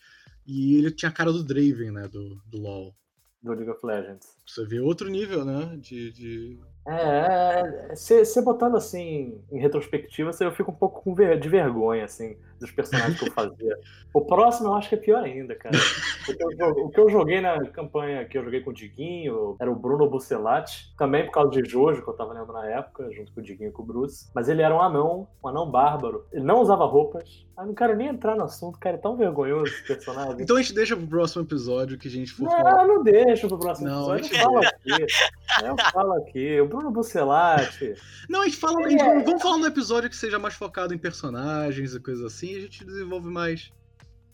[0.46, 2.06] E ele tinha a cara do Draven, né?
[2.06, 2.94] Do, do LoL.
[3.42, 4.36] Do League of Legends.
[4.46, 5.76] Você vê outro nível, né?
[5.80, 6.60] De, de...
[6.86, 12.04] É, você botando assim em retrospectiva, cê- eu fico um pouco com ver- de vergonha
[12.04, 13.76] assim dos personagens que eu fazia.
[14.12, 15.76] O próximo eu acho que é pior ainda, cara.
[15.76, 19.56] O que, eu, o que eu joguei na campanha que eu joguei com o Diguinho
[19.60, 23.10] era o Bruno Bucelati, também por causa de Jojo, que eu tava lendo na época,
[23.12, 24.30] junto com o Diguinho e com o Bruce.
[24.34, 26.24] Mas ele era um anão, um anão bárbaro.
[26.32, 27.44] Ele não usava roupas.
[27.56, 30.36] Ah, não quero nem entrar no assunto, cara, é tão vergonhoso esse personagem.
[30.40, 32.86] Então a gente deixa pro próximo episódio que a gente for falar.
[32.86, 34.24] Não, não deixa pro próximo Não, a episódio.
[34.24, 35.64] gente Eu falo aqui.
[35.64, 36.60] Eu falo aqui.
[36.60, 37.94] O Bruno Bucelati.
[38.28, 38.84] Não, a gente fala.
[38.84, 42.56] a gente- vamos falar num episódio que seja mais focado em personagens e coisas assim,
[42.56, 43.72] a gente desenvolve mais.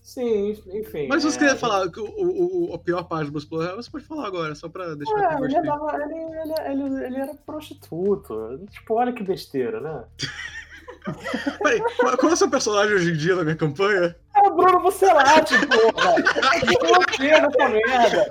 [0.00, 1.06] Sim, enfim.
[1.08, 3.46] Mas se você é, quiser falar que o, o, o- a pior parte do Bruce
[3.48, 8.60] você pode falar agora, só pra deixar É, ele, ele, ele, ele, ele era prostituto.
[8.70, 10.04] Tipo, olha que besteira, né?
[11.62, 14.16] Peraí, qual, qual é o seu personagem hoje em dia na minha campanha?
[14.42, 16.14] É o Bruno Bucelati, porra!
[16.82, 18.30] Eu odeio essa merda!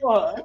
[0.00, 0.44] Porra.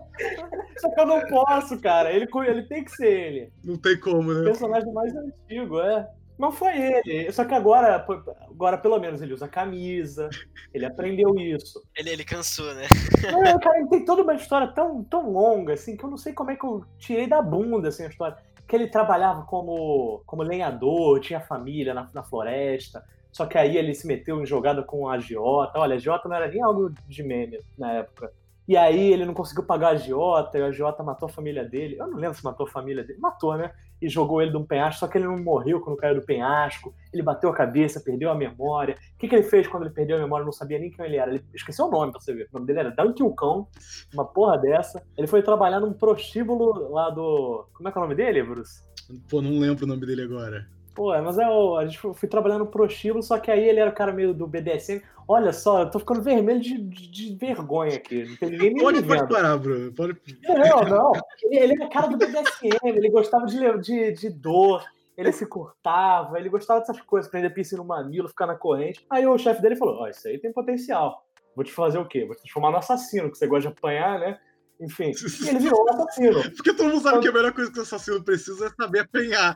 [0.77, 2.11] Só que eu não posso, cara.
[2.11, 3.53] Ele, ele tem que ser ele.
[3.63, 4.43] Não tem como, O né?
[4.43, 6.09] personagem mais antigo, é.
[6.37, 7.31] Não foi ele.
[7.31, 8.03] Só que agora,
[8.49, 10.29] agora pelo menos, ele usa camisa.
[10.73, 11.81] Ele aprendeu isso.
[11.95, 12.87] Ele, ele cansou, né?
[13.31, 16.33] Não, cara, ele tem toda uma história tão, tão longa, assim, que eu não sei
[16.33, 18.37] como é que eu tirei da bunda, assim, a história.
[18.67, 23.93] Que ele trabalhava como, como lenhador, tinha família na, na floresta, só que aí ele
[23.93, 25.79] se meteu em jogada com a agiota.
[25.79, 28.31] Olha, a agiota não era nem algo de meme na época.
[28.67, 31.97] E aí ele não conseguiu pagar a agiota, e a agiota matou a família dele.
[31.99, 33.19] Eu não lembro se matou a família dele.
[33.19, 33.71] Matou, né?
[34.01, 36.93] E jogou ele de um penhasco, só que ele não morreu quando caiu do penhasco.
[37.13, 38.95] Ele bateu a cabeça, perdeu a memória.
[39.15, 40.45] O que, que ele fez quando ele perdeu a memória?
[40.45, 41.31] Não sabia nem quem ele era.
[41.31, 42.47] Ele esqueceu o nome pra você ver.
[42.51, 43.67] O nome dele era Dunk Cão,
[44.13, 45.03] uma porra dessa.
[45.17, 47.67] Ele foi trabalhar num prostíbulo lá do.
[47.73, 48.83] Como é que é o nome dele, Bruce?
[49.29, 50.65] Pô, não lembro o nome dele agora.
[50.93, 53.89] Pô, mas é o, a gente fui trabalhando no prostíbulo, só que aí ele era
[53.89, 55.01] o cara meio do BDSM.
[55.27, 58.25] Olha só, eu tô ficando vermelho de, de, de vergonha aqui.
[58.25, 59.93] Não tem ninguém me Pode, pode parar, Bruno.
[59.93, 60.19] Pode...
[60.43, 61.11] Não, não.
[61.43, 64.83] Ele, ele era cara do BDSM, ele gostava de, de, de dor,
[65.17, 69.05] ele se cortava, ele gostava dessas coisas, prender piercing no mamilo, ficar na corrente.
[69.09, 71.25] Aí o chefe dele falou: Ó, isso aí tem potencial.
[71.55, 72.25] Vou te fazer o quê?
[72.25, 74.39] Vou te transformar no assassino, que você gosta de apanhar, né?
[74.81, 75.11] Enfim.
[75.47, 76.41] Ele virou um assassino.
[76.57, 79.55] Porque todo mundo sabe que a melhor coisa que o assassino precisa é saber apanhar.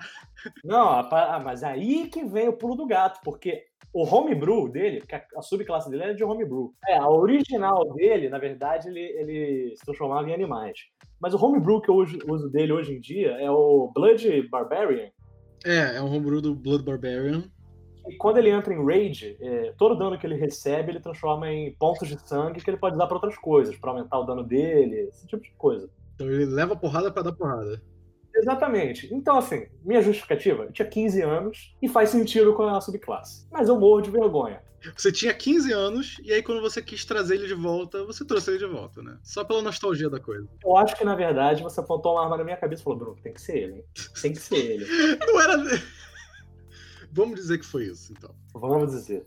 [0.63, 5.03] Não, ah, mas aí que vem o pulo do gato, porque o homebrew dele,
[5.35, 6.71] a subclasse dele era de homebrew.
[6.87, 10.77] É, a original dele, na verdade, ele, ele se transformava em animais.
[11.19, 15.09] Mas o homebrew que eu uso, uso dele hoje em dia é o Blood Barbarian.
[15.65, 17.43] É, é um homebrew do Blood Barbarian.
[18.07, 21.73] E quando ele entra em Rage, é, todo dano que ele recebe, ele transforma em
[21.73, 25.09] pontos de sangue que ele pode usar para outras coisas, para aumentar o dano dele,
[25.09, 25.89] esse tipo de coisa.
[26.15, 27.81] Então ele leva porrada pra dar porrada.
[28.35, 29.13] Exatamente.
[29.13, 33.47] Então, assim, minha justificativa, eu tinha 15 anos e faz sentido com a subclasse.
[33.49, 34.61] Mas eu morro de vergonha.
[34.95, 38.51] Você tinha 15 anos, e aí quando você quis trazer ele de volta, você trouxe
[38.51, 39.17] ele de volta, né?
[39.23, 40.47] Só pela nostalgia da coisa.
[40.63, 43.17] Eu acho que, na verdade, você apontou uma arma na minha cabeça e falou, Bruno,
[43.23, 43.85] tem que ser ele, hein?
[44.21, 44.85] Tem que ser ele.
[45.25, 45.57] Não era.
[47.15, 48.29] Vamos dizer que foi isso, então.
[48.53, 49.25] Vamos dizer.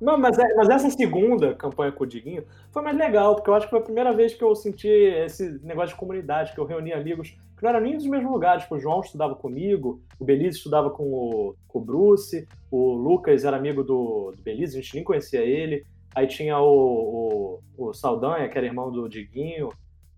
[0.00, 3.54] Não, mas, é- mas essa segunda campanha com o Diguinho foi mais legal, porque eu
[3.54, 6.64] acho que foi a primeira vez que eu senti esse negócio de comunidade, que eu
[6.64, 8.62] reuni amigos que não eram nem dos mesmos lugares.
[8.62, 13.44] Tipo, o João estudava comigo, o Belize estudava com o, com o Bruce, o Lucas
[13.44, 15.84] era amigo do, do Belize, a gente nem conhecia ele.
[16.14, 19.68] Aí tinha o, o, o Saldanha, que era irmão do Diguinho,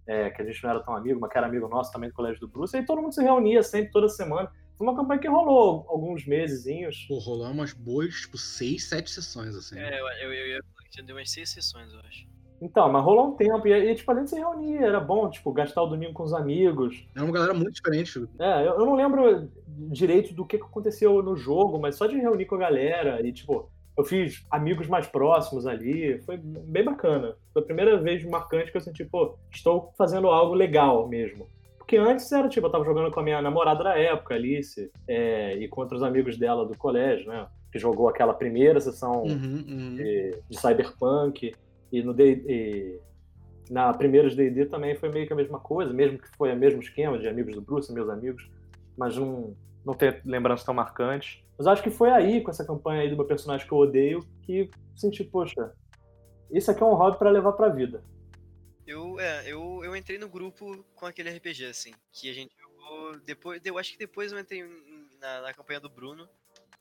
[0.07, 2.15] é, que a gente não era tão amigo, mas que era amigo nosso também do
[2.15, 2.77] colégio do Bruce.
[2.77, 4.51] Aí todo mundo se reunia sempre, toda semana.
[4.83, 7.07] Foi uma campanha que rolou alguns mesezinhos.
[7.09, 9.79] Pô, rolou umas boas, tipo, seis, sete sessões, assim.
[9.79, 12.27] É, eu, eu, eu ia falar que já deu umas seis sessões, eu acho.
[12.61, 15.53] Então, mas rolou um tempo, e, e tipo, a gente se reunia, era bom, tipo,
[15.53, 17.07] gastar o domingo com os amigos.
[17.15, 18.27] Era uma galera muito diferente.
[18.41, 22.17] É, eu, eu não lembro direito do que que aconteceu no jogo, mas só de
[22.17, 27.37] reunir com a galera, e tipo, eu fiz amigos mais próximos ali, foi bem bacana.
[27.53, 31.47] Foi a primeira vez marcante que eu senti, pô, estou fazendo algo legal mesmo.
[31.83, 35.57] Porque antes era, tipo, eu tava jogando com a minha namorada da época, Alice, é,
[35.57, 39.95] e com outros amigos dela do colégio, né, que jogou aquela primeira sessão Uhum, uhum.
[39.97, 41.53] de, de Cyberpunk
[41.91, 43.01] e no D, e
[43.69, 46.57] na primeira de D&D também foi meio que a mesma coisa, mesmo que foi o
[46.57, 48.49] mesmo esquema de amigos do Bruce, meus amigos,
[48.97, 51.43] mas não, não tem lembranças tão marcantes.
[51.59, 54.25] Mas acho que foi aí, com essa campanha aí do meu personagem que eu odeio,
[54.43, 55.73] que senti, poxa,
[56.53, 58.05] isso aqui é um hobby pra levar pra vida.
[58.87, 63.19] Eu, é, eu, eu entrei no grupo com aquele RPG, assim, que a gente jogou
[63.21, 63.61] depois.
[63.65, 64.65] Eu acho que depois eu entrei
[65.21, 66.29] na, na campanha do Bruno,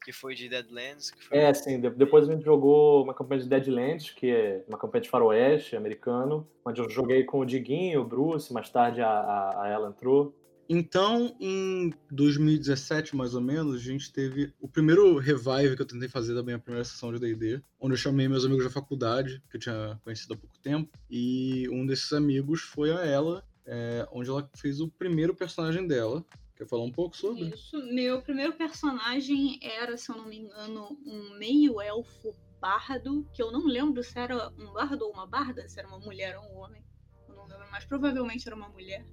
[0.03, 1.11] que foi de Deadlands.
[1.29, 4.77] Foi É, sim, de- depois a gente jogou uma campanha de Deadlands, que é uma
[4.79, 9.07] campanha de faroeste americano, onde eu joguei com o Diguinho, o Bruce, mais tarde a,
[9.07, 10.35] a, a ela entrou.
[10.73, 16.07] Então, em 2017, mais ou menos, a gente teve o primeiro revive que eu tentei
[16.07, 19.57] fazer da minha primeira sessão de D&D, onde eu chamei meus amigos da faculdade, que
[19.57, 24.29] eu tinha conhecido há pouco tempo, e um desses amigos foi a ela, é, onde
[24.29, 26.23] ela fez o primeiro personagem dela.
[26.55, 27.49] Quer falar um pouco sobre?
[27.49, 27.77] Isso.
[27.93, 33.65] Meu primeiro personagem era, se eu não me engano, um meio-elfo bardo, que eu não
[33.65, 36.81] lembro se era um bardo ou uma barda, se era uma mulher ou um homem.
[37.27, 39.05] Eu não lembro, mas provavelmente era uma mulher.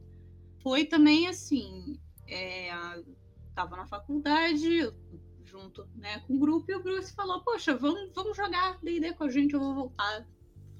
[0.68, 2.70] Foi também assim, é,
[3.54, 4.92] tava na faculdade,
[5.42, 9.24] junto né, com o grupo, e o Bruce falou, poxa, vamos, vamos jogar D&D com
[9.24, 10.28] a gente, eu vou voltar.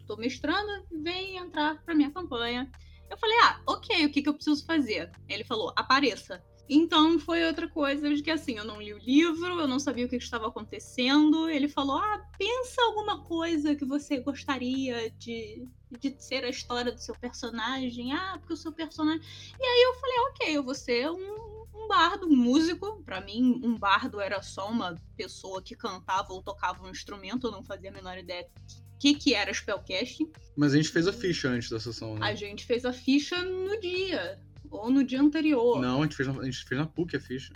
[0.06, 2.70] Tô mestrando, vem entrar pra minha campanha.
[3.08, 5.10] Eu falei, ah, ok, o que, que eu preciso fazer?
[5.26, 6.44] Ele falou, apareça.
[6.68, 10.04] Então foi outra coisa de que assim, eu não li o livro, eu não sabia
[10.04, 11.48] o que estava acontecendo.
[11.48, 15.66] Ele falou: Ah, pensa alguma coisa que você gostaria de,
[15.98, 18.12] de ser a história do seu personagem.
[18.12, 19.22] Ah, porque o seu personagem.
[19.58, 23.02] E aí eu falei: Ok, eu vou ser um, um bardo, um músico.
[23.02, 27.52] Para mim, um bardo era só uma pessoa que cantava ou tocava um instrumento, eu
[27.52, 28.46] não fazia a menor ideia
[28.94, 30.28] o que, que era spellcasting.
[30.56, 32.26] Mas a gente fez a ficha antes da sessão, né?
[32.26, 34.40] A gente fez a ficha no dia.
[34.70, 35.80] Ou no dia anterior.
[35.80, 37.52] Não, a gente, fez na, a gente fez na PUC a ficha.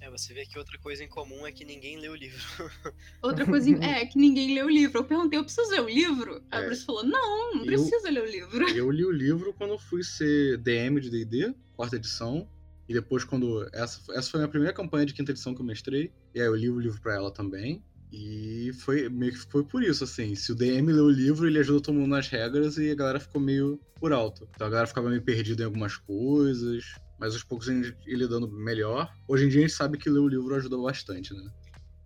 [0.00, 2.40] É, você vê que outra coisa em comum é que ninguém lê o livro.
[3.20, 4.98] Outra coisa é que ninguém lê o livro.
[5.00, 6.40] Eu perguntei, eu preciso ler o livro?
[6.52, 6.66] A É.
[6.66, 8.68] Bruce falou, não, não Eu- precisa ler o livro.
[8.70, 12.48] Eu li o livro quando eu fui ser DM de D&D, quarta edição.
[12.88, 13.68] E depois quando...
[13.72, 16.12] Essa, essa foi a minha primeira campanha de quinta edição que eu mestrei.
[16.32, 17.82] E aí eu li o livro pra ela também.
[18.10, 20.34] E foi meio que foi por isso, assim.
[20.34, 23.20] Se o DM leu o livro, ele ajuda todo mundo nas regras e a galera
[23.20, 24.48] ficou meio por alto.
[24.54, 26.84] Então a galera ficava meio perdida em algumas coisas.
[27.18, 29.12] Mas aos poucos a gente ia lidando melhor.
[29.26, 31.50] Hoje em dia a gente sabe que ler o livro ajuda bastante, né?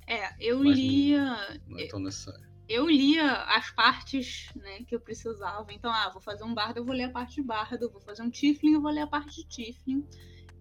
[0.08, 1.60] É, eu Mas não- lia.
[1.68, 2.50] Não é tão necessário.
[2.68, 5.66] Eu lia as partes né, que eu precisava.
[5.72, 7.90] Então, ah, vou fazer um bardo, eu vou ler a parte de bardo.
[7.90, 10.02] Vou fazer um tifling, eu vou ler a parte de tifling.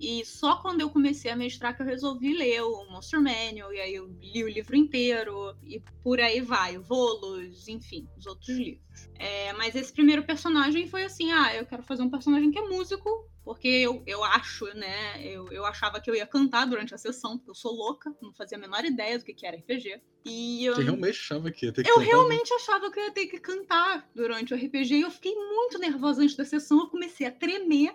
[0.01, 3.79] E só quando eu comecei a mestrar que eu resolvi ler o Monster Manual, e
[3.79, 8.49] aí eu li o livro inteiro, e por aí vai, o Volos, enfim, os outros
[8.49, 8.81] livros.
[9.19, 12.67] É, mas esse primeiro personagem foi assim: ah, eu quero fazer um personagem que é
[12.67, 15.23] músico, porque eu, eu acho, né?
[15.23, 18.33] Eu, eu achava que eu ia cantar durante a sessão, porque eu sou louca, não
[18.33, 20.01] fazia a menor ideia do que, que era RPG.
[20.25, 22.11] E eu, Você realmente achava que ia ter que eu cantar, né?
[22.11, 25.79] realmente achava que eu ia ter que cantar durante o RPG e eu fiquei muito
[25.79, 26.79] nervosa antes da sessão.
[26.79, 27.93] Eu comecei a tremer,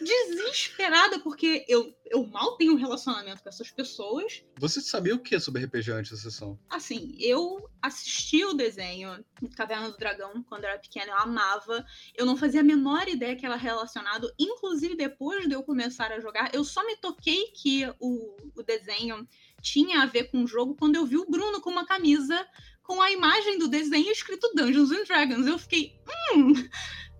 [0.00, 4.42] desesperada, porque eu, eu mal tenho um relacionamento com essas pessoas.
[4.58, 6.58] Você sabia o que sobre RPG antes da sessão?
[6.68, 9.24] Assim, eu assisti o desenho
[9.56, 11.84] Caverna do Dragão quando eu era pequena, eu amava.
[12.14, 14.32] Eu não fazia a menor ideia que era relacionado.
[14.38, 19.28] Inclusive, depois de eu começar a jogar, eu só me toquei que o, o desenho
[19.60, 22.46] tinha a ver com o jogo quando eu vi o Bruno com uma camisa
[22.82, 25.46] com a imagem do desenho escrito Dungeons and Dragons.
[25.46, 25.94] Eu fiquei,
[26.34, 26.54] hum,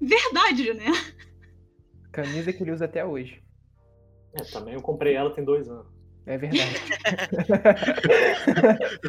[0.01, 0.91] verdade, né?
[2.13, 3.43] Camisa que ele usa até hoje.
[4.35, 5.87] É, também eu comprei ela tem dois anos.
[6.27, 6.63] É verdade.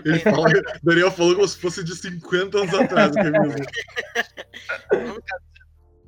[0.06, 0.48] Ele fala,
[0.82, 3.16] Daniel falou como se fosse de 50 anos atrás.
[3.16, 3.58] a camisa.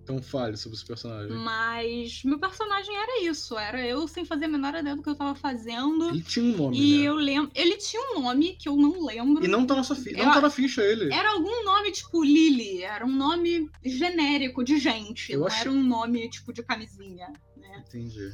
[0.04, 1.32] Então fale sobre esse personagem.
[1.38, 5.16] Mas meu personagem era isso, era eu sem fazer a menor ideia do que eu
[5.16, 6.10] tava fazendo.
[6.10, 7.04] Ele tinha um nome, E né?
[7.08, 7.52] eu lembro.
[7.56, 9.44] Ele tinha um nome que eu não lembro.
[9.46, 10.10] E não tá ficha.
[10.20, 11.14] Eu- Não tá na ficha ele.
[11.14, 15.72] Era algum nome tipo Lily, era um nome genérico de gente, Eu não achei- era
[15.72, 17.84] um nome tipo de camisinha, né?
[17.88, 18.30] Entendi.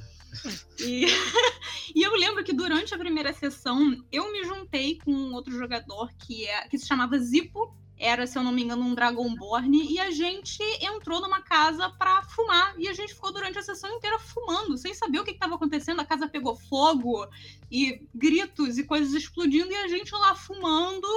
[0.80, 1.06] E...
[1.96, 6.10] e eu lembro que durante a primeira sessão eu me juntei com um outro jogador
[6.18, 6.68] que, é...
[6.68, 7.76] que se chamava Zipo.
[8.00, 9.92] Era, se eu não me engano, um Dragonborn.
[9.92, 12.74] E a gente entrou numa casa pra fumar.
[12.80, 16.00] E a gente ficou durante a sessão inteira fumando, sem saber o que estava acontecendo.
[16.00, 17.28] A casa pegou fogo
[17.70, 19.72] e gritos e coisas explodindo.
[19.72, 21.08] E a gente lá fumando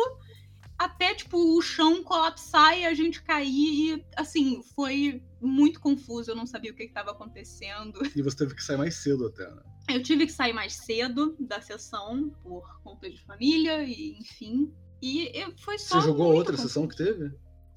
[0.76, 3.94] até, tipo, o chão colapsar e a gente cair.
[3.94, 6.32] E, assim, foi muito confuso.
[6.32, 8.00] Eu não sabia o que estava acontecendo.
[8.16, 9.62] E você teve que sair mais cedo até, né?
[9.88, 14.72] Eu tive que sair mais cedo da sessão por conta de família e enfim.
[15.02, 16.00] E eu- foi só.
[16.00, 17.32] Você jogou outra sessão que teve?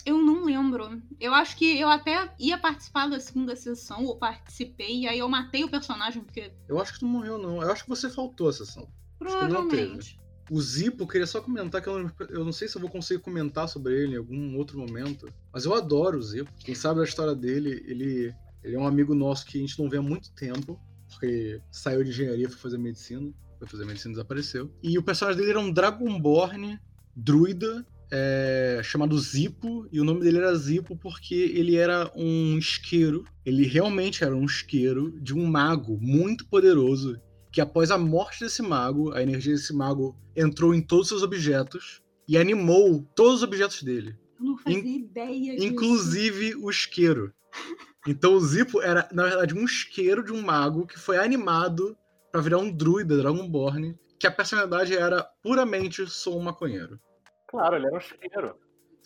[0.05, 1.01] Eu não lembro.
[1.19, 5.27] Eu acho que eu até ia participar da segunda sessão, ou participei, e aí eu
[5.27, 7.61] matei o personagem, porque Eu acho que tu não morreu, não.
[7.63, 8.87] Eu acho que você faltou a sessão.
[9.17, 10.19] provavelmente.
[10.51, 12.89] O Zipo, eu queria só comentar que eu não, eu não sei se eu vou
[12.89, 16.51] conseguir comentar sobre ele em algum outro momento, mas eu adoro o Zipo.
[16.59, 18.31] Quem sabe da história dele, ele,
[18.63, 22.03] ele é um amigo nosso que a gente não vê há muito tempo, porque saiu
[22.03, 24.71] de engenharia, foi fazer medicina, foi fazer medicina e desapareceu.
[24.83, 26.79] E o personagem dele era um Dragonborn,
[27.15, 33.23] druida, é, chamado Zipo, e o nome dele era Zipo porque ele era um isqueiro,
[33.45, 37.19] ele realmente era um isqueiro de um mago muito poderoso
[37.51, 41.23] que após a morte desse mago, a energia desse mago entrou em todos os seus
[41.23, 45.65] objetos e animou todos os objetos dele, Eu não fazia ideia disso.
[45.65, 47.31] inclusive o isqueiro.
[48.05, 51.95] Então o Zipo era, na verdade, um isqueiro de um mago que foi animado
[52.29, 56.99] pra virar um druida Dragonborn, que a personalidade era puramente sou um maconheiro.
[57.47, 58.59] Claro, ele era um chiqueiro.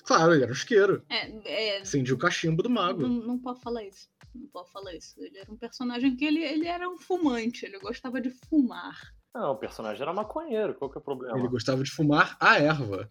[0.04, 1.04] Claro, ele era um isqueiro.
[1.10, 3.02] É, é, o cachimbo do mago.
[3.02, 4.10] não, não pode falar isso.
[4.34, 5.15] Não pode falar isso.
[5.22, 8.95] Ele era um personagem que ele, ele era um fumante, ele gostava de fumar.
[9.34, 11.38] Não, o personagem era maconheiro, qual que é o problema?
[11.38, 13.10] Ele gostava de fumar a erva.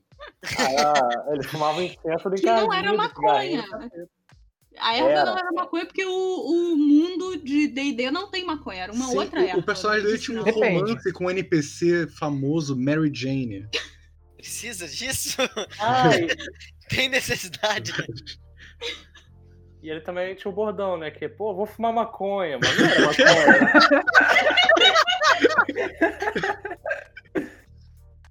[0.58, 3.64] Ah, ele fumava incenso de Que não era de maconha.
[4.80, 5.24] A erva Era.
[5.26, 9.16] não era maconha porque o, o mundo de D&D não tem maconha, era uma Sim,
[9.16, 9.58] outra o, erva.
[9.58, 10.78] o personagem dele tinha um Depende.
[10.78, 13.66] romance com um NPC famoso, Mary Jane.
[14.36, 15.36] Precisa disso?
[15.80, 16.26] Ai,
[16.88, 17.92] Tem necessidade?
[19.82, 21.10] e ele também tinha o bordão, né?
[21.10, 23.72] Que, pô, vou fumar maconha, mas não era maconha.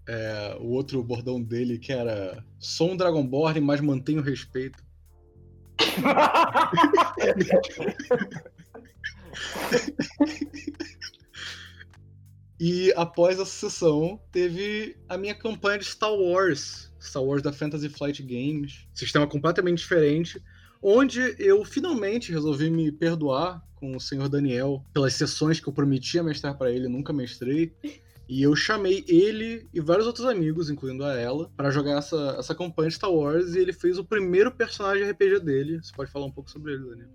[0.10, 4.82] É, o outro bordão dele que era sou um Dragonborn, mas mantenho respeito.
[12.60, 17.88] E após essa sessão, teve a minha campanha de Star Wars, Star Wars da Fantasy
[17.88, 20.42] Flight Games, sistema completamente diferente,
[20.82, 26.24] onde eu finalmente resolvi me perdoar com o senhor Daniel pelas sessões que eu prometia
[26.24, 27.76] mestrar para ele, nunca mestrei.
[28.28, 32.54] E eu chamei ele e vários outros amigos, incluindo a ela, para jogar essa, essa
[32.54, 35.80] campanha de Star Wars e ele fez o primeiro personagem RPG dele.
[35.82, 37.08] Você pode falar um pouco sobre ele, Daniel?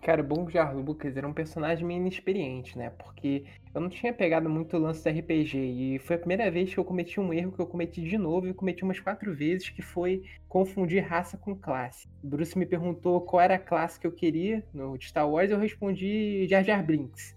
[0.00, 2.90] Cara, o Bom Jar Lucas era um personagem meio inexperiente, né?
[2.90, 3.44] Porque
[3.74, 5.58] eu não tinha pegado muito o lance do RPG.
[5.58, 8.46] E foi a primeira vez que eu cometi um erro que eu cometi de novo
[8.46, 12.08] e cometi umas quatro vezes, que foi confundir raça com classe.
[12.22, 15.50] O Bruce me perguntou qual era a classe que eu queria no de Star Wars
[15.50, 17.34] e eu respondi Jar Jar Brinks.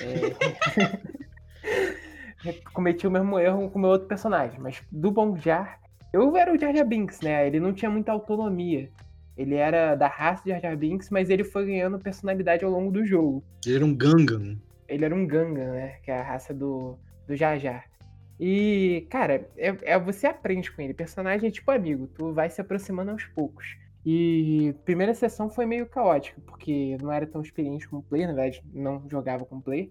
[0.00, 2.02] É...
[2.72, 5.80] cometi o mesmo erro com o meu outro personagem, mas do Bom Jar,
[6.12, 7.46] eu era o Jar Jar Binks, né?
[7.46, 8.90] Ele não tinha muita autonomia.
[9.36, 12.90] Ele era da raça de Jar Jar Binks, mas ele foi ganhando personalidade ao longo
[12.90, 13.42] do jogo.
[13.64, 14.58] Ele era um Gangan.
[14.88, 15.96] ele era um Gangan, né?
[16.02, 17.84] Que é a raça do, do Jar Jar.
[18.38, 20.92] E, cara, é, é, você aprende com ele.
[20.92, 23.76] Personagem é tipo amigo, tu vai se aproximando aos poucos.
[24.04, 28.62] E primeira sessão foi meio caótica, porque não era tão experiente como player, na verdade,
[28.74, 29.90] não jogava com player.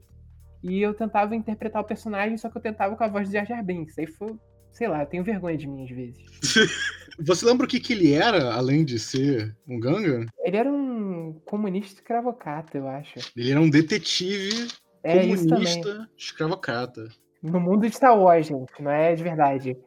[0.63, 3.45] E eu tentava interpretar o personagem, só que eu tentava com a voz de Jar
[3.45, 3.97] Jar Binks.
[3.97, 4.35] Aí foi,
[4.71, 6.17] sei lá, eu tenho vergonha de mim às vezes.
[7.19, 10.25] Você lembra o que, que ele era, além de ser um ganga?
[10.43, 13.19] Ele era um comunista escravocata, eu acho.
[13.35, 14.67] Ele era um detetive
[15.03, 17.09] É, comunista escravocata.
[17.43, 19.77] No mundo de Star Wars, gente, não é de verdade.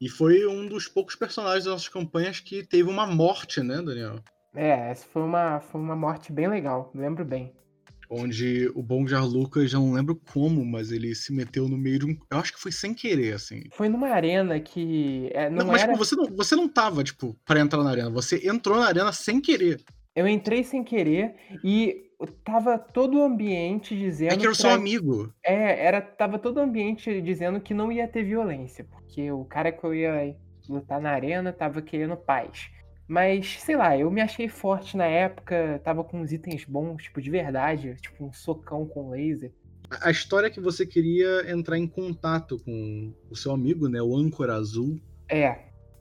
[0.00, 4.20] E foi um dos poucos personagens das nossas campanhas que teve uma morte, né, Daniel?
[4.54, 7.52] É, essa foi uma, foi uma morte bem legal, lembro bem.
[8.10, 12.00] Onde o Bom Jar Lucas, já não lembro como, mas ele se meteu no meio
[12.00, 12.18] de um.
[12.28, 13.62] Eu acho que foi sem querer, assim.
[13.70, 15.30] Foi numa arena que.
[15.32, 15.92] é, não, Não, mas era.
[15.92, 18.10] tipo, você, não, você não tava, tipo, pra entrar na arena.
[18.10, 19.80] Você entrou na arena sem querer.
[20.16, 22.10] Eu entrei sem querer e
[22.44, 24.32] tava todo o ambiente dizendo.
[24.32, 25.32] É que era pra- seu amigo.
[25.44, 29.70] É, era, tava todo o ambiente dizendo que não ia ter violência, porque o cara
[29.70, 30.36] que eu ia
[30.68, 32.70] lutar na arena tava querendo paz.
[33.10, 37.20] Mas, sei lá, eu me achei forte na época, tava com uns itens bons, tipo,
[37.20, 39.52] de verdade, tipo um socão com laser.
[40.00, 44.00] A história é que você queria entrar em contato com o seu amigo, né?
[44.00, 44.96] O âncora azul.
[45.28, 45.58] É,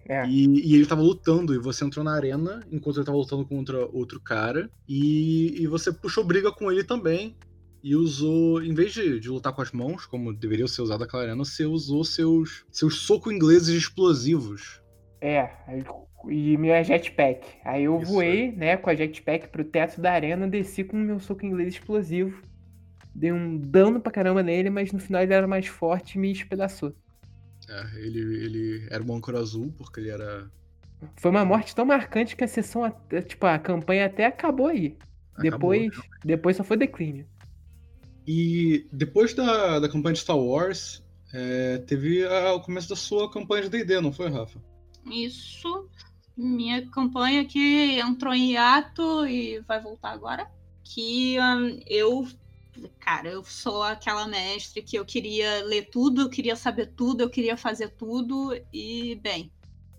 [0.07, 0.27] é.
[0.27, 3.87] E, e ele tava lutando, e você entrou na arena enquanto ele tava lutando contra
[3.87, 4.69] outro cara.
[4.87, 7.35] E, e você puxou briga com ele também.
[7.81, 11.23] E usou, em vez de, de lutar com as mãos, como deveria ser usado naquela
[11.23, 14.79] arena, você usou seus, seus soco ingleses explosivos.
[15.19, 15.83] É, aí-
[16.27, 17.47] e minha jetpack.
[17.63, 20.99] Aí eu Isso voei, né, com a jetpack pro teto da arena, desci com o
[20.99, 22.41] meu soco inglês explosivo.
[23.13, 26.31] Dei um dano pra caramba nele, mas no final ele era mais forte e me
[26.31, 26.93] espedaçou.
[27.67, 30.49] É, ele, ele era um âncora azul, porque ele era.
[31.15, 34.97] Foi uma morte tão marcante que a sessão, até- tipo, a campanha até acabou aí.
[35.33, 35.71] acabou.
[35.71, 35.89] Depois,
[36.23, 37.25] depois só foi declínio.
[38.27, 41.03] E depois da, da campanha de Star Wars,
[41.33, 44.59] é, teve a- o começo da sua campanha de DD, não foi, Rafa?
[45.05, 45.89] Isso.
[46.35, 50.49] Minha campanha que entrou em hiato e vai voltar agora.
[50.83, 52.27] Que hum, eu.
[52.99, 57.29] Cara, eu sou aquela mestre que eu queria ler tudo, eu queria saber tudo, eu
[57.29, 58.57] queria fazer tudo.
[58.71, 59.51] E, bem,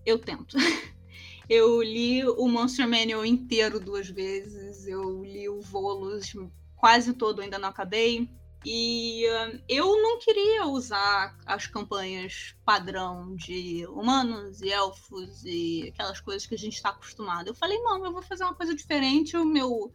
[0.05, 0.57] eu tento.
[1.49, 4.87] Eu li o Monster Manual inteiro duas vezes.
[4.87, 6.33] Eu li o Volos
[6.77, 8.31] quase todo, ainda não acabei.
[8.65, 16.21] E hum, eu não queria usar as campanhas padrão de humanos e elfos e aquelas
[16.21, 17.49] coisas que a gente está acostumado.
[17.49, 19.37] Eu falei, não, eu vou fazer uma coisa diferente.
[19.37, 19.91] O meu,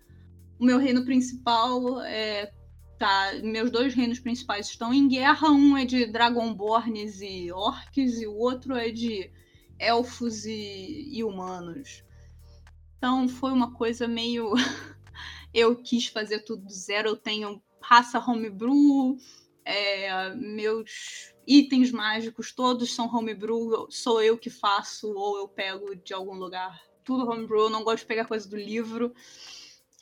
[0.60, 2.52] o meu reino principal é.
[2.98, 5.50] Tá, meus dois reinos principais estão em guerra.
[5.50, 9.30] Um é de Dragonborns e orcs, e o outro é de
[9.78, 12.06] elfos e, e humanos.
[12.98, 14.54] Então foi uma coisa meio.
[15.54, 17.10] eu quis fazer tudo do zero.
[17.10, 19.18] Eu tenho raça homebrew,
[19.64, 26.14] é, meus itens mágicos todos são homebrew, sou eu que faço ou eu pego de
[26.14, 26.80] algum lugar.
[27.04, 29.14] Tudo homebrew, não gosto de pegar coisa do livro.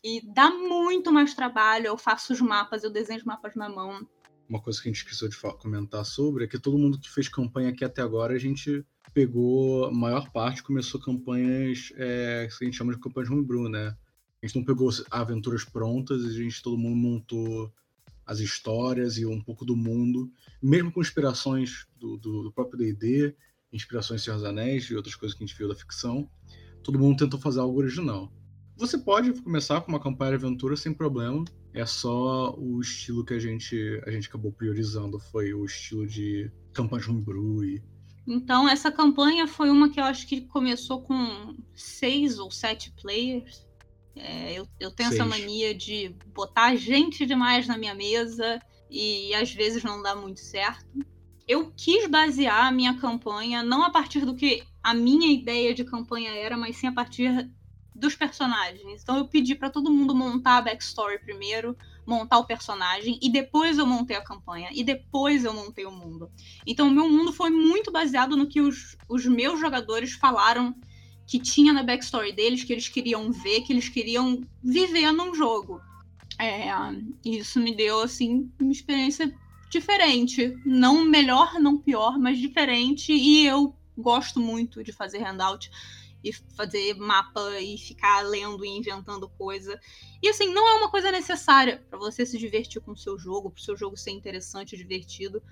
[0.01, 1.87] E dá muito mais trabalho.
[1.87, 4.07] Eu faço os mapas, eu desenho os mapas na mão.
[4.47, 7.27] Uma coisa que a gente esqueceu de comentar sobre é que todo mundo que fez
[7.27, 12.65] campanha aqui até agora, a gente pegou, a maior parte começou campanhas é, que a
[12.65, 13.95] gente chama de campanhas homebrew, né?
[14.43, 17.71] A gente não pegou aventuras prontas, a gente, todo mundo montou
[18.25, 20.29] as histórias e um pouco do mundo,
[20.61, 23.33] mesmo com inspirações do, do, do próprio D&D,
[23.71, 26.29] inspirações de Senhor dos Anéis e outras coisas que a gente viu da ficção,
[26.83, 28.29] todo mundo tentou fazer algo original.
[28.75, 33.33] Você pode começar com uma campanha de aventura sem problema, é só o estilo que
[33.33, 37.81] a gente, a gente acabou priorizando, foi o estilo de campanha de homebrew e
[38.27, 43.65] Então, essa campanha foi uma que eu acho que começou com seis ou sete players.
[44.15, 45.29] É, eu, eu tenho essa Seis.
[45.29, 48.59] mania de botar gente demais na minha mesa
[48.89, 50.85] e às vezes não dá muito certo.
[51.47, 55.83] Eu quis basear a minha campanha não a partir do que a minha ideia de
[55.83, 57.49] campanha era, mas sim a partir
[57.95, 59.01] dos personagens.
[59.01, 63.77] Então eu pedi para todo mundo montar a backstory primeiro, montar o personagem e depois
[63.77, 66.29] eu montei a campanha e depois eu montei o mundo.
[66.65, 70.75] Então, o meu mundo foi muito baseado no que os, os meus jogadores falaram
[71.25, 75.81] que tinha na backstory deles, que eles queriam ver, que eles queriam viver num jogo.
[76.39, 76.67] É,
[77.23, 79.33] isso me deu, assim, uma experiência
[79.69, 80.55] diferente.
[80.65, 83.13] Não melhor, não pior, mas diferente.
[83.13, 85.69] E eu gosto muito de fazer handout
[86.23, 89.79] e fazer mapa e ficar lendo e inventando coisa.
[90.21, 93.51] E assim, não é uma coisa necessária para você se divertir com o seu jogo,
[93.51, 95.43] para o seu jogo ser interessante, divertido.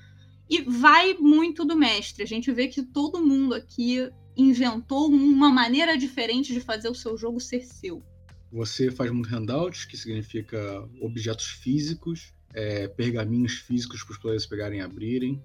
[0.49, 2.23] E vai muito do mestre.
[2.23, 7.17] A gente vê que todo mundo aqui inventou uma maneira diferente de fazer o seu
[7.17, 8.03] jogo ser seu.
[8.51, 14.79] Você faz muito handouts, que significa objetos físicos, é, pergaminhos físicos para os players pegarem
[14.79, 15.43] e abrirem.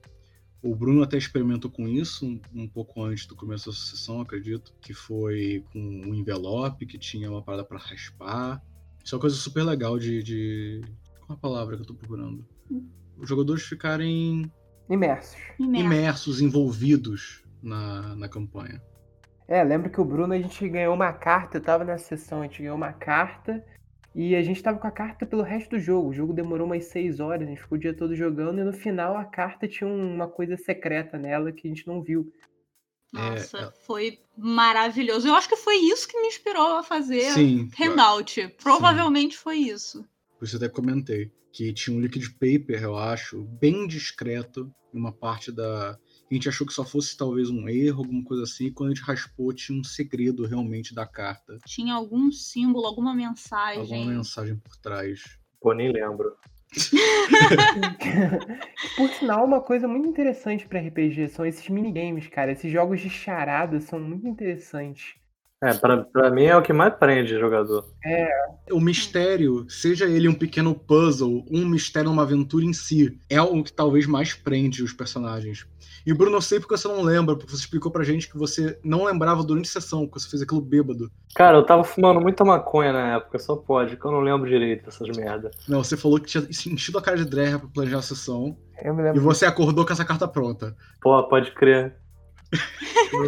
[0.61, 4.75] O Bruno até experimentou com isso um, um, pouco antes do começo da sessão, acredito,
[4.81, 8.61] que foi com um envelope que tinha uma parada para raspar.
[9.05, 10.81] Isso é uma coisa super legal de, de...
[11.25, 12.45] Qual a palavra que eu tô procurando?
[13.17, 14.51] Os jogadores ficarem
[14.91, 18.81] imersos, imersos envolvidos na, na campanha.
[19.49, 22.45] É, lembro que o Bruno a gente ganhou uma carta, eu tava nessa sessão, a
[22.45, 23.65] gente ganhou uma carta
[24.15, 26.09] e a gente tava com a carta pelo resto do jogo.
[26.09, 28.73] O jogo demorou umas seis horas, a gente ficou o dia todo jogando e no
[28.73, 32.33] final a carta tinha uma coisa secreta nela que a gente não viu.
[33.13, 35.29] Nossa, é, foi maravilhoso.
[35.29, 38.49] Eu acho que foi isso que me inspirou a fazer sim, Handout.
[38.63, 39.43] Provavelmente sim.
[39.43, 40.05] foi isso.
[40.39, 44.99] Por isso eu até comentei que tinha um liquid paper, eu acho, bem discreto, em
[44.99, 45.99] uma parte da,
[46.31, 48.95] a gente achou que só fosse talvez um erro, alguma coisa assim, e quando a
[48.95, 51.59] gente raspou tinha um segredo realmente da carta.
[51.65, 53.81] Tinha algum símbolo, alguma mensagem.
[53.81, 55.39] Alguma mensagem por trás.
[55.61, 56.37] Pô, nem lembro.
[58.97, 62.53] por sinal, uma coisa muito interessante para RPG são esses minigames, cara.
[62.53, 65.15] Esses jogos de charada são muito interessantes.
[65.63, 67.87] É, pra, pra mim é o que mais prende jogador.
[68.05, 68.29] É.
[68.71, 73.63] O mistério, seja ele um pequeno puzzle, um mistério, uma aventura em si, é o
[73.63, 75.67] que talvez mais prende os personagens.
[76.07, 78.79] E Bruno, eu sei porque você não lembra, porque você explicou pra gente que você
[78.85, 81.11] não lembrava durante a sessão, que você fez aquilo bêbado.
[81.35, 84.85] Cara, eu tava fumando muita maconha na época, só pode, que eu não lembro direito
[84.85, 85.51] dessas merda.
[85.67, 88.57] Não, você falou que tinha sentido a cara de Dreher pra planejar a sessão.
[88.83, 89.19] Eu me lembro.
[89.19, 90.77] E você acordou com essa carta pronta.
[91.01, 91.97] Pô, pode crer.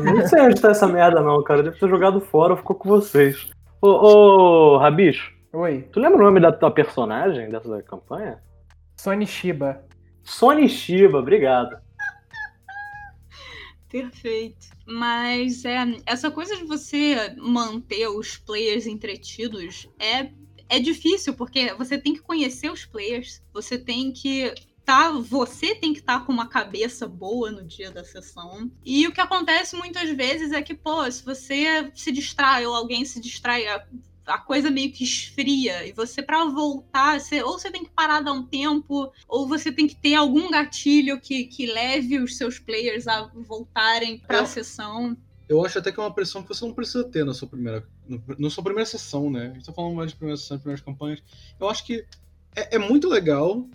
[0.05, 1.62] Não sei onde tá essa merda, não, cara.
[1.62, 3.51] Deve ter jogado fora ou ficou com vocês.
[3.81, 5.33] Ô, ô, Rabicho.
[5.53, 5.89] Oi.
[5.93, 8.43] Tu lembra o nome da tua personagem dessa campanha?
[8.97, 9.83] Sony Shiba.
[10.22, 11.79] Sony Shiba, obrigado.
[13.91, 14.66] Perfeito.
[14.87, 20.31] Mas é, essa coisa de você manter os players entretidos é,
[20.68, 24.53] é difícil, porque você tem que conhecer os players, você tem que
[24.89, 28.70] tá, você tem que estar tá com uma cabeça boa no dia da sessão.
[28.82, 33.05] E o que acontece muitas vezes é que, pô, se você se distrai ou alguém
[33.05, 33.66] se distrai,
[34.24, 35.86] a coisa meio que esfria.
[35.86, 39.70] E você, para voltar, você, ou você tem que parar dar um tempo, ou você
[39.70, 44.47] tem que ter algum gatilho que, que leve os seus players a voltarem para a
[44.47, 45.14] sessão.
[45.47, 47.86] Eu acho até que é uma pressão que você não precisa ter na sua primeira,
[48.39, 49.51] na sua primeira sessão, né?
[49.51, 51.22] A gente tá falando mais de primeira sessão, de primeiras campanhas.
[51.61, 52.07] Eu acho que
[52.57, 53.66] é, é muito legal,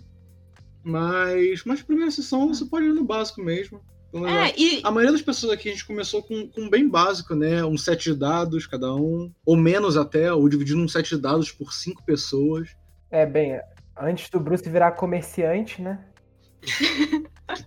[0.84, 3.80] mas, mas primeira sessão você pode ir no básico mesmo.
[4.10, 4.80] Então, é, e...
[4.84, 7.64] A maioria das pessoas aqui a gente começou com, com bem básico, né?
[7.64, 11.50] Um set de dados cada um, ou menos até, ou dividindo um set de dados
[11.50, 12.76] por cinco pessoas.
[13.10, 13.58] É, bem,
[13.98, 16.04] antes do Bruce virar comerciante, né?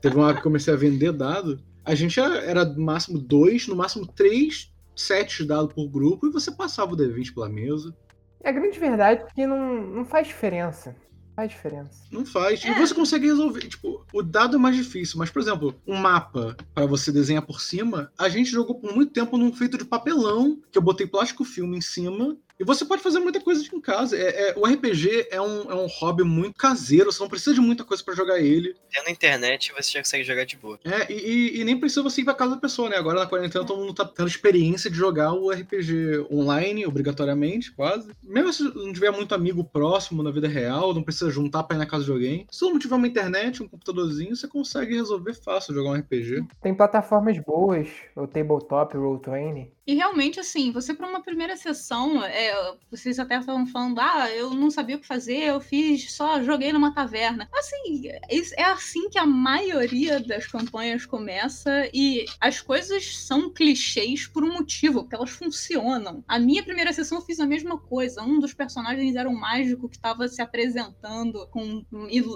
[0.02, 1.60] Teve uma hora que comecei a vender dado.
[1.84, 6.32] A gente era no máximo dois, no máximo três sets de dado por grupo, e
[6.32, 7.96] você passava o D20 pela mesa.
[8.44, 10.96] E a grande verdade é que não, não faz diferença
[11.38, 12.04] faz diferença.
[12.12, 12.66] Não faz.
[12.66, 12.72] É.
[12.72, 13.68] E você consegue resolver.
[13.68, 17.62] Tipo, o dado é mais difícil, mas, por exemplo, um mapa para você desenhar por
[17.62, 21.46] cima, a gente jogou por muito tempo num feito de papelão, que eu botei plástico
[21.46, 24.18] filme em cima e você pode fazer muita coisa em casa.
[24.18, 27.62] É, é, o RPG é um, é um hobby muito caseiro, você não precisa de
[27.62, 28.76] muita coisa para jogar ele.
[28.92, 30.80] Tendo internet, você já consegue jogar de boa.
[30.84, 32.98] É, e, e, nem precisa você ir pra casa da pessoa, né?
[32.98, 38.10] Agora na quarentena todo mundo tá tendo experiência de jogar o RPG online, obrigatoriamente, quase.
[38.24, 41.80] Mesmo se não tiver muito amigo próximo na vida real, não precisa juntar pra ir
[41.80, 42.48] na casa de alguém.
[42.50, 46.46] Se não tiver uma internet, um computadorzinho, você consegue resolver fácil jogar um RPG.
[46.62, 49.68] Tem plataformas boas, o Tabletop, o Roll20.
[49.88, 52.47] E realmente, assim, você para uma primeira sessão, é,
[52.90, 56.72] vocês até estavam falando, ah, eu não sabia o que fazer, eu fiz, só joguei
[56.72, 57.50] numa taverna.
[57.54, 58.10] Assim,
[58.58, 64.54] é assim que a maioria das campanhas começa e as coisas são clichês por um
[64.54, 66.24] motivo, porque elas funcionam.
[66.28, 68.22] A minha primeira sessão eu fiz a mesma coisa.
[68.22, 71.86] Um dos personagens era um mágico que estava se apresentando com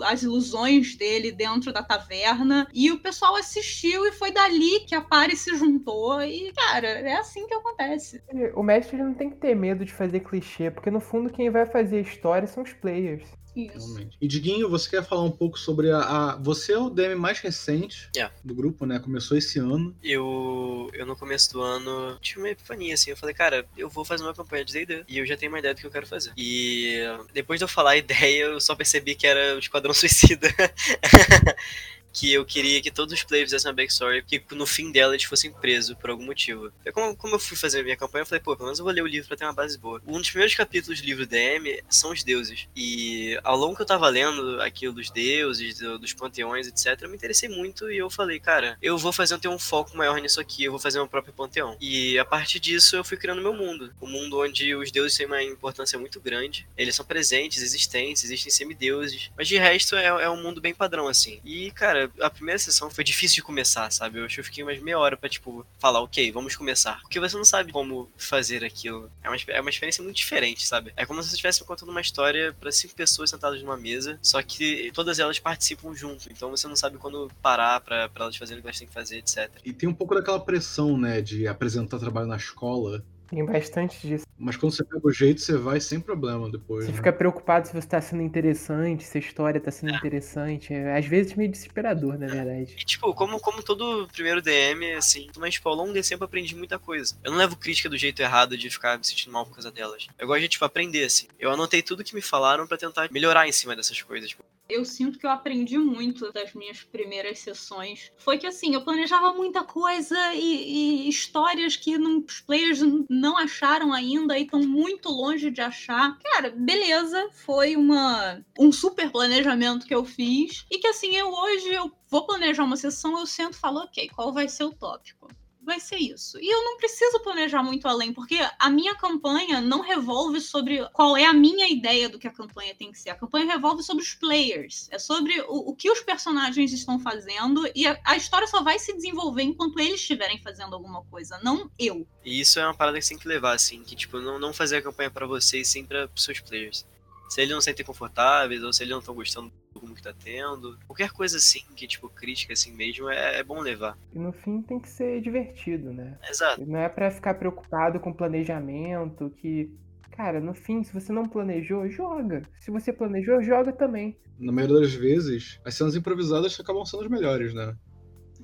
[0.05, 5.01] as ilusões dele dentro da taverna e o pessoal assistiu e foi dali que a
[5.01, 8.21] Pari se juntou e, cara, é assim que acontece.
[8.55, 11.65] O mestre não tem que ter medo de fazer clichê, porque no fundo quem vai
[11.65, 13.23] fazer a história são os players.
[13.55, 13.99] Isso.
[14.19, 15.99] E Diguinho, você quer falar um pouco sobre a.
[15.99, 16.35] a...
[16.37, 18.33] Você é o DM mais recente yeah.
[18.43, 18.97] do grupo, né?
[18.97, 19.93] Começou esse ano.
[20.01, 23.09] Eu, eu no começo do ano tive uma epifania, assim.
[23.09, 25.03] Eu falei, cara, eu vou fazer uma campanha de DD.
[25.05, 26.31] E eu já tenho uma ideia do que eu quero fazer.
[26.37, 27.01] E
[27.33, 30.47] depois de eu falar a ideia, eu só percebi que era o Esquadrão Suicida.
[32.13, 35.25] que eu queria que todos os players fizessem uma backstory, que no fim dela eles
[35.25, 36.71] fossem presos por algum motivo.
[36.85, 38.85] Eu, como, como eu fui fazer a minha campanha, eu falei, pô, pelo menos eu
[38.85, 40.01] vou ler o livro pra ter uma base boa.
[40.05, 42.67] Um dos primeiros capítulos do livro DM são os deuses.
[42.75, 47.09] E ao longo que eu tava lendo aquilo dos deuses, do, dos panteões, etc., eu
[47.09, 50.39] me interessei muito e eu falei, cara, eu vou fazer ter um foco maior nisso
[50.39, 51.75] aqui, eu vou fazer meu próprio panteão.
[51.79, 53.93] E a partir disso eu fui criando meu mundo.
[54.01, 56.67] Um mundo onde os deuses têm uma importância muito grande.
[56.77, 59.31] Eles são presentes, existentes, existem semideuses.
[59.37, 61.39] Mas de resto é, é um mundo bem padrão, assim.
[61.43, 64.19] E, cara, a primeira sessão foi difícil de começar, sabe?
[64.19, 66.99] Eu acho que eu fiquei umas meia hora pra, tipo, falar, ok, vamos começar.
[67.01, 69.11] Porque você não sabe como fazer aquilo.
[69.23, 70.93] É uma, é uma experiência muito diferente, sabe?
[70.95, 74.41] É como se você estivesse contando uma história para cinco pessoas sentadas numa mesa, só
[74.41, 76.31] que todas elas participam junto.
[76.31, 78.93] Então você não sabe quando parar pra, pra elas fazerem o que elas têm que
[78.93, 79.49] fazer, etc.
[79.63, 83.03] E tem um pouco daquela pressão, né, de apresentar trabalho na escola.
[83.31, 84.25] Tem bastante disso.
[84.37, 86.83] Mas quando você pega o jeito, você vai sem problema depois.
[86.83, 86.97] Você né?
[86.97, 90.73] fica preocupado se você tá sendo interessante, se a história tá sendo interessante.
[90.73, 92.75] É, às vezes meio desesperador, na verdade.
[92.77, 96.25] E, tipo, como, como todo primeiro DM, assim, mas, tipo, ao longo desse tempo eu
[96.25, 97.15] aprendi muita coisa.
[97.23, 100.07] Eu não levo crítica do jeito errado de ficar me sentindo mal por causa delas.
[100.19, 101.27] Eu gosto de, tipo, aprender, assim.
[101.39, 104.29] Eu anotei tudo que me falaram pra tentar melhorar em cima dessas coisas.
[104.29, 108.11] Tipo, eu sinto que eu aprendi muito das minhas primeiras sessões.
[108.17, 113.37] Foi que assim, eu planejava muita coisa e, e histórias que não, os players não
[113.37, 116.17] acharam ainda e estão muito longe de achar.
[116.19, 120.65] Cara, beleza, foi uma um super planejamento que eu fiz.
[120.69, 124.09] E que assim, eu hoje eu vou planejar uma sessão, eu sento e falo, ok,
[124.09, 125.29] qual vai ser o tópico?
[125.63, 126.39] Vai ser isso.
[126.39, 131.15] E eu não preciso planejar muito além, porque a minha campanha não revolve sobre qual
[131.15, 133.11] é a minha ideia do que a campanha tem que ser.
[133.11, 134.87] A campanha revolve sobre os players.
[134.91, 138.79] É sobre o, o que os personagens estão fazendo e a, a, história só vai
[138.79, 142.07] se desenvolver enquanto eles estiverem fazendo alguma coisa, não eu.
[142.25, 144.53] E isso é uma parada que você tem que levar, assim, que tipo, não, não
[144.53, 146.85] fazer a campanha para você e sim para seus players.
[147.31, 150.13] Se eles não se sentem confortáveis ou se eles não estão gostando como que tá
[150.13, 150.77] tendo.
[150.85, 153.97] Qualquer coisa assim, que tipo, crítica assim mesmo, é, é bom levar.
[154.13, 156.17] E no fim tem que ser divertido, né?
[156.29, 156.65] Exato.
[156.65, 159.71] Não é para ficar preocupado com planejamento, que.
[160.11, 162.41] Cara, no fim, se você não planejou, joga.
[162.59, 164.17] Se você planejou, joga também.
[164.37, 167.73] Na maioria das vezes, as cenas improvisadas acabam sendo as melhores, né?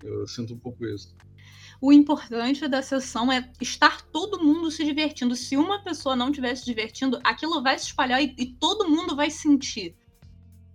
[0.01, 1.13] Eu sinto um pouco isso.
[1.80, 5.36] O importante da sessão é estar todo mundo se divertindo.
[5.36, 9.15] Se uma pessoa não estiver se divertindo, aquilo vai se espalhar e, e todo mundo
[9.15, 9.95] vai sentir.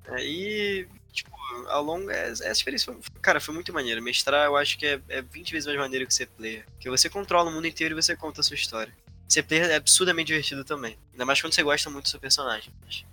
[0.08, 1.30] Aí, tipo,
[1.68, 2.10] ao longo.
[2.10, 4.02] É, essa experiência, foi, cara, foi muito maneiro.
[4.02, 6.64] Mestrar, eu acho que é, é 20 vezes mais maneiro que ser player.
[6.72, 8.92] Porque você controla o mundo inteiro e você conta a sua história.
[9.28, 10.98] Ser player é absurdamente divertido também.
[11.12, 12.72] Ainda mais quando você gosta muito do seu personagem.
[12.84, 13.04] Mas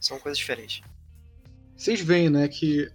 [0.00, 0.82] são coisas diferentes.
[1.76, 2.90] Vocês veem, né, que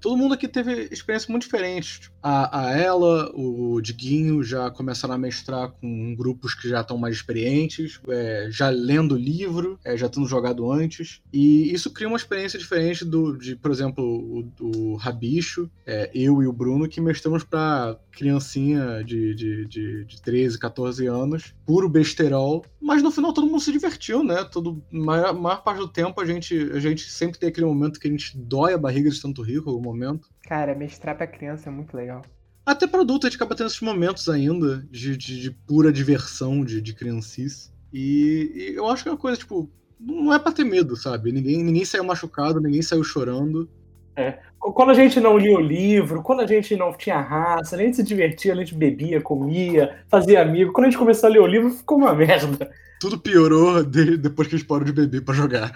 [0.00, 2.10] todo mundo aqui teve experiências muito diferentes.
[2.22, 7.16] A, a ela, o Diguinho já começaram a mestrar com grupos que já estão mais
[7.16, 11.20] experientes, é, já lendo livro, é, já tendo jogado antes.
[11.32, 16.42] E isso cria uma experiência diferente do, de, por exemplo, o, o Rabicho, é, eu
[16.42, 21.88] e o Bruno, que mestramos para criancinha de, de, de, de 13, 14 anos, puro
[21.88, 22.64] besterol.
[22.80, 24.44] Mas no final todo mundo se divertiu, né?
[24.44, 28.08] Todo, maior, maior parte do tempo a gente, a gente sempre tem aquele momento que
[28.08, 30.28] a gente dói a barriga de tanto algum momento.
[30.42, 32.22] Cara, mestrar pra criança é muito legal.
[32.64, 36.64] Até para adulto, a gente acaba tendo esses momentos ainda de, de, de pura diversão,
[36.64, 37.72] de, de criancice.
[37.92, 39.68] E, e, eu acho que é uma coisa, tipo,
[39.98, 41.32] não é pra ter medo, sabe?
[41.32, 43.68] Ninguém, ninguém saiu machucado, ninguém saiu chorando.
[44.16, 44.38] É.
[44.58, 47.96] Quando a gente não lia o livro, quando a gente não tinha raça, a gente
[47.96, 50.72] se divertia, a gente bebia, comia, fazia amigo.
[50.72, 52.70] Quando a gente começou a ler o livro, ficou uma merda.
[53.00, 55.72] Tudo piorou de, depois que a gente parou de beber para jogar.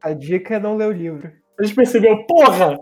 [0.00, 1.30] A dica é não ler o livro.
[1.58, 2.78] A gente percebeu, porra,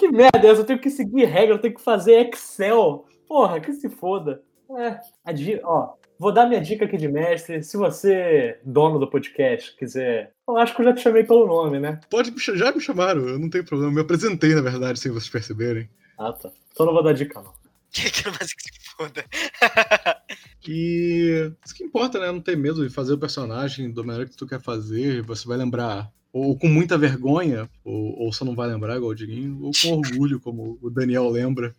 [0.00, 0.50] que merda é?
[0.50, 3.04] Eu tenho que seguir regra, eu tenho que fazer Excel.
[3.28, 4.42] Porra, que se foda.
[4.78, 7.62] É, a dica, ó, vou dar minha dica aqui de mestre.
[7.62, 10.32] Se você, dono do podcast, quiser.
[10.48, 12.00] Eu acho que eu já te chamei pelo nome, né?
[12.08, 13.90] Pode, já me chamaram, eu não tenho problema.
[13.90, 15.88] Eu me apresentei, na verdade, sem vocês perceberem.
[16.18, 16.50] Ah, tá.
[16.72, 17.52] Então não vou dar dica, não.
[17.92, 19.24] Que que mais que se foda?
[20.64, 22.30] e isso que importa, né?
[22.30, 25.22] Não ter medo de fazer o personagem da maneira que tu quer fazer.
[25.22, 29.14] Você vai lembrar ou com muita vergonha, ou, ou você não vai lembrar, igual o
[29.14, 31.74] Diguinho, ou com orgulho, como o Daniel lembra.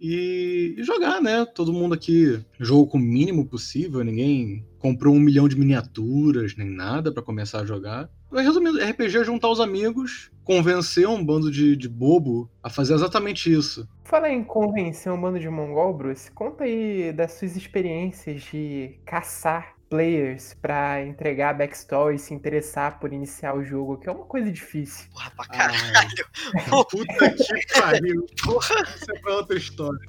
[0.00, 1.44] E, e, jogar, né?
[1.44, 6.68] Todo mundo aqui jogou com o mínimo possível, ninguém comprou um milhão de miniaturas, nem
[6.68, 8.10] nada para começar a jogar.
[8.30, 12.94] Mas, resumindo, RPG é juntar os amigos, convencer um bando de, de bobo a fazer
[12.94, 13.86] exatamente isso.
[14.04, 19.74] Fala em convencer um bando de mongol, Bruce, conta aí das suas experiências de caçar
[19.92, 24.24] players para entregar a backstory e se interessar por iniciar o jogo, que é uma
[24.24, 25.10] coisa difícil.
[25.12, 26.26] Porra, pra caralho.
[26.56, 28.26] Ah, puta que pariu.
[28.42, 28.74] Porra.
[28.96, 30.00] Isso é pra outra história.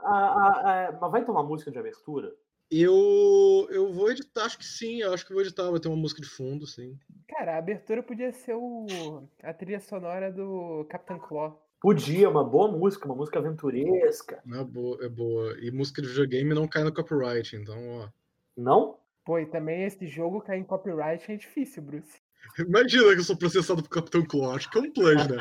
[0.00, 2.32] Ah, ah, mas vai tomar música de abertura?
[2.76, 5.96] Eu, eu vou editar, acho que sim, eu acho que vou editar, vai ter uma
[5.96, 6.98] música de fundo, sim.
[7.28, 9.28] Cara, a abertura podia ser o...
[9.44, 11.64] a trilha sonora do Capitão Claw.
[11.80, 14.42] Podia, uma boa música, uma música aventuresca.
[14.52, 15.56] É boa, é boa.
[15.60, 18.08] E música de videogame não cai no copyright, então, ó.
[18.56, 18.98] Não?
[19.24, 22.20] Pô, e também esse jogo cair em copyright é difícil, Bruce.
[22.58, 25.36] Imagina que eu sou processado por Capitão Claw, acho que é um plus, né?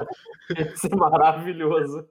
[0.76, 2.08] Isso é maravilhoso.